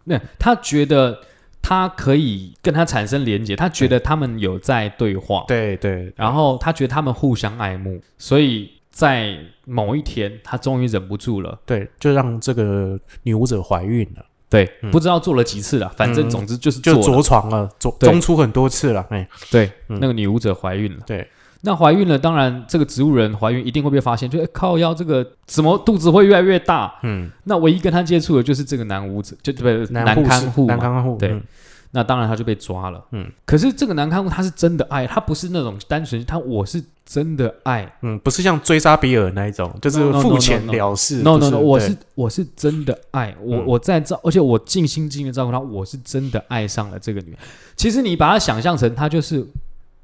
[0.05, 1.19] 那他觉得
[1.61, 14.91] 他可以跟他产生连结，他觉得他们有在对话，对对，然后他觉得他们互相爱慕，所以在某一天他终于忍不住了，对，就让这个女舞者怀孕了，对，嗯。
[14.91, 18.09] 不知道做了几次了，反正嗯总之就是就着床了，着对。
[18.09, 19.05] 中出很多次了。
[19.09, 19.97] 哎，对，嗯。
[20.01, 20.99] 那个女舞者怀孕了。
[21.05, 21.27] 对，
[21.61, 26.93] 那怀孕了，当然这个植物人怀孕一定会被发现，就哎靠腰这个怎么肚子会越来越大？
[27.03, 31.29] 嗯，那唯一跟他接触的就是这个男舞者，就对不男看护男看护，对。
[31.29, 31.43] 嗯
[31.91, 33.03] 那当然他就被抓了。
[33.11, 37.91] 嗯，可是这个男看护他是真的爱，他不是那种单纯他我是真的爱。
[38.01, 41.23] 嗯，不是像追杀比尔那一种，就是付钱.了事。
[41.23, 47.39] no no no，我是我是真的爱我，嗯我在照，而且我尽心尽力照顾她，我是真的爱上了这个女人。
[47.75, 49.45] 其实你把她想象成她就是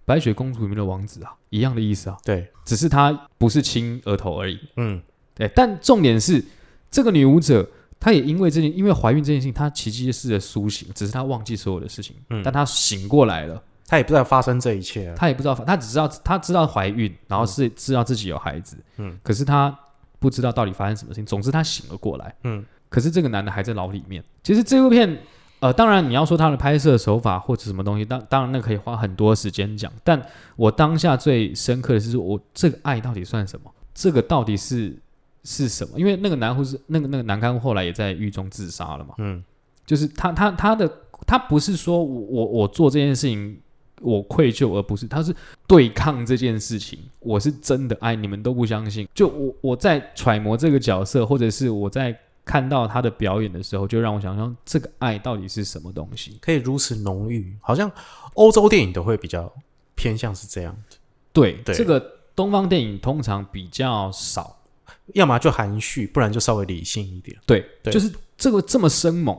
[0.06, 4.60] 白雪公主里面的王子啊，一样的意思啊，对，只是她不是亲额头而已。
[4.78, 5.02] 嗯
[5.36, 6.44] 对，但重点是
[6.90, 7.68] 这个女舞者，
[8.06, 15.16] 她也因为这件，因为怀孕这件事情，她奇迹式的苏醒，只是她忘记所有的事情，嗯但她醒过来了，他也不知道发生这一切啊。
[15.18, 19.76] 她也不知道，她只知道她知道怀孕，然后是知道自己有孩子，嗯可是她
[20.20, 21.26] 不知道到底发生什么事情。
[21.26, 24.24] 总之，她醒了过来，嗯可是这个男的还在牢里面。
[24.44, 25.18] 其实这部片，
[25.60, 29.92] 呃，当然你要说他的拍摄手法或者什么东西，当当然那可以花很多时间讲。
[30.04, 30.24] 但
[30.56, 33.72] 我当下最深刻的是说，我这个爱到底算什么？
[33.96, 34.96] 这个到底是
[35.46, 35.98] 是什么？
[35.98, 39.16] 因为那个男护士，那个那个男看护后来也在狱中自杀了嘛。
[39.20, 39.42] 嗯
[39.86, 40.92] 就是他他他的
[41.28, 43.56] 他不是说我我我做这件事情
[44.02, 45.34] 我愧疚，而不是他是
[45.68, 49.08] 对抗这件事情，我是真的爱你们都不相信。
[49.14, 56.38] 就我我在揣摩这个角色，或者是我在看到他的表演的时候，就让我想象这个爱到底是什么东西。
[56.42, 57.90] 可以如此浓郁，好像
[58.34, 59.52] 欧洲电影都会比较
[59.94, 60.98] 偏向是这样子，
[61.32, 62.04] 对，对这个
[62.36, 64.58] 东方电影通常比较少，
[65.14, 67.38] 要么就含蓄，不然就稍微理性一点。
[67.46, 69.38] 对，对就是这个这么生猛。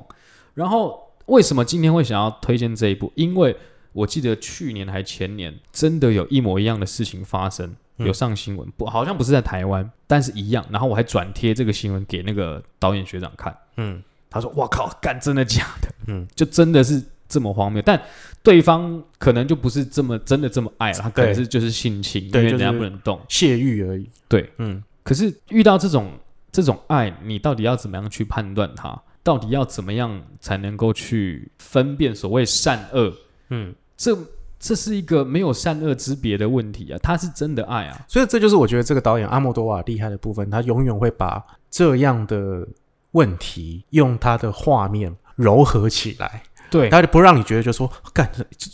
[0.54, 3.12] 然后为什么今天会想要推荐这一部？
[3.14, 3.56] 因为
[3.92, 10.64] 我记得去年还前年，真的有一模一样的事情发生，嗯有上新闻，不好像不是在台湾，但是一样。
[10.70, 15.88] 然后我还转贴这个新闻给那个导演学长看，嗯他说：“我靠，干真的假的？
[16.08, 17.98] 嗯，就真的是这么荒谬。”但
[18.42, 23.18] 对方可能就不是这么真的这么爱了，他可能是就是性侵，因为人家不能动。
[23.28, 24.10] 泄欲而已。
[24.28, 26.10] 对，嗯可是遇到这种
[26.50, 29.00] 这种爱，你到底要怎么样去判断它？
[29.22, 33.12] 到底要怎么样才能够去分辨所谓善恶？
[33.50, 34.16] 嗯，这
[34.58, 36.98] 这是一个没有善恶之别的问题啊！
[37.02, 42.66] 他是真的爱啊，所以这就是我觉得这个导演阿莫多瓦厉害的部分，他永远会把这样的
[43.12, 48.28] 问题用他的画面柔合起来，对他就不让你觉得就说，干，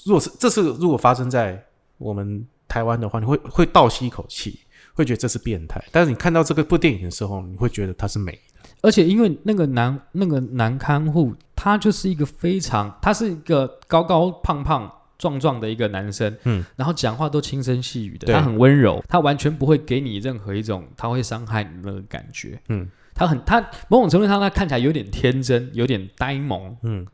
[0.07, 1.63] 如果是这是如果发生在
[1.99, 4.61] 我们台湾的话，你会会倒吸一口气，
[4.95, 5.83] 会觉得这是变态。
[5.91, 8.69] 但是你看到这个部电影的时候，你会觉得它是美的。
[8.83, 14.91] 而且因为那个男那个男看护，他就是一个非常，他是一个高高胖胖。
[15.19, 27.07] 壮壮的一个男生，嗯，然后讲话都轻声细语的，他很温柔，他完全不会给你任何一种他会伤害你的那个感觉，嗯他很他某种程度上他看起来有点天真，有点呆萌，嗯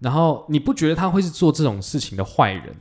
[0.00, 2.74] 然后你不觉得他会是做这种事情的坏人，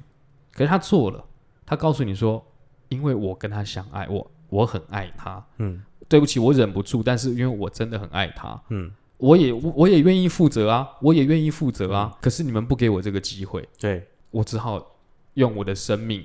[0.51, 1.23] 可是他做了，
[1.63, 2.43] 他告诉你说，
[2.89, 5.83] 因为我跟他相爱，我我很爱他，嗯。
[6.07, 14.97] 对不起，我忍不住，但是因为我真的很爱他，嗯，我也我我也愿意负责啊，我也愿意负责啊，可是你们不给我这个机会，对，我只好
[15.33, 16.23] 用我的生命，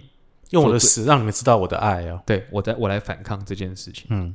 [0.51, 2.23] 用我的死让你们知道我的爱啊。
[2.27, 4.35] 对我在我来反抗这件事情，嗯，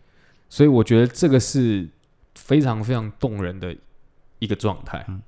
[0.49, 1.87] 所以我觉得这个是
[2.33, 3.73] 非常非常动人的
[4.39, 5.05] 一个状态。
[5.07, 5.21] 嗯。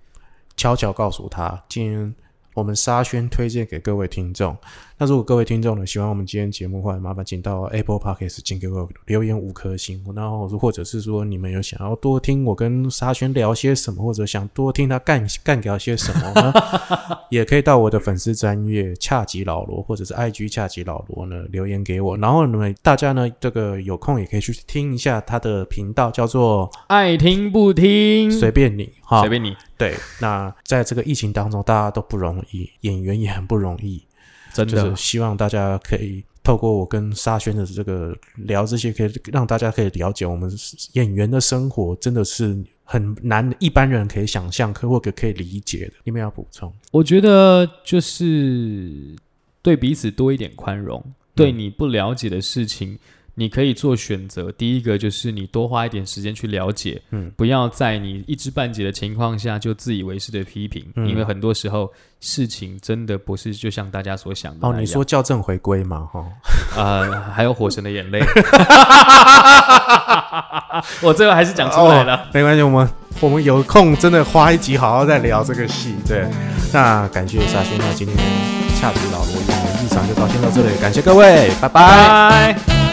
[0.55, 2.15] 悄悄告诉他，今天
[2.55, 4.57] 我们沙宣推荐给各位听众，
[4.99, 16.51] 那如果各位听众呢喜欢我们今天节目的话，麻烦请到 Apple Podcast 请给我留言五颗星，然后或者是说你们有想要多听我跟沙宣聊些什么，或者想多听他干干聊些什么呢，
[17.29, 29.93] 也可以到我的粉丝专业恰吉老罗或者是 IG 恰吉老罗呢留言给我，然后你们大家呢这个有空也可以去听一下他的频道，叫做爱听不听，随便你哈，随便你，对。
[30.19, 34.01] 那在这个疫情当中，大家都不容易，演员也很不容易。
[34.65, 40.49] 真的就是希望大家可以透过我跟沙宣的这个聊这些，可以让大家可以了解我们
[40.93, 45.93] 演员的生活真的是很难，一般人可以想象，可或者可以理解的。
[46.05, 46.71] 你们要补充？
[46.91, 49.15] 我觉得就是
[49.61, 51.03] 对彼此多一点宽容，
[51.35, 52.97] 对你不了解的事情，
[53.39, 54.51] 你可以做选择。
[54.53, 61.87] 第一个就是你多花一点时间去了解，嗯，不要在你一知半解的情况下就自以为是的批评，嗯因为很多时候
[62.19, 66.09] 事情真的不是就像大家所想的哦，你说校正回归嘛？
[66.11, 66.25] 哈，
[66.75, 68.19] 呃，还有火神的眼泪，
[71.03, 72.15] 我最后还是讲出来了。
[72.15, 75.93] 哦没关系，我们我们有空真的花一集好好再聊这个戏。
[76.07, 76.25] 对，
[76.73, 78.17] 那感谢沙宣，那今天
[78.75, 82.55] 恰吉老罗演员日常就到先到这里，感谢各位，拜拜。
[82.57, 82.86] 拜。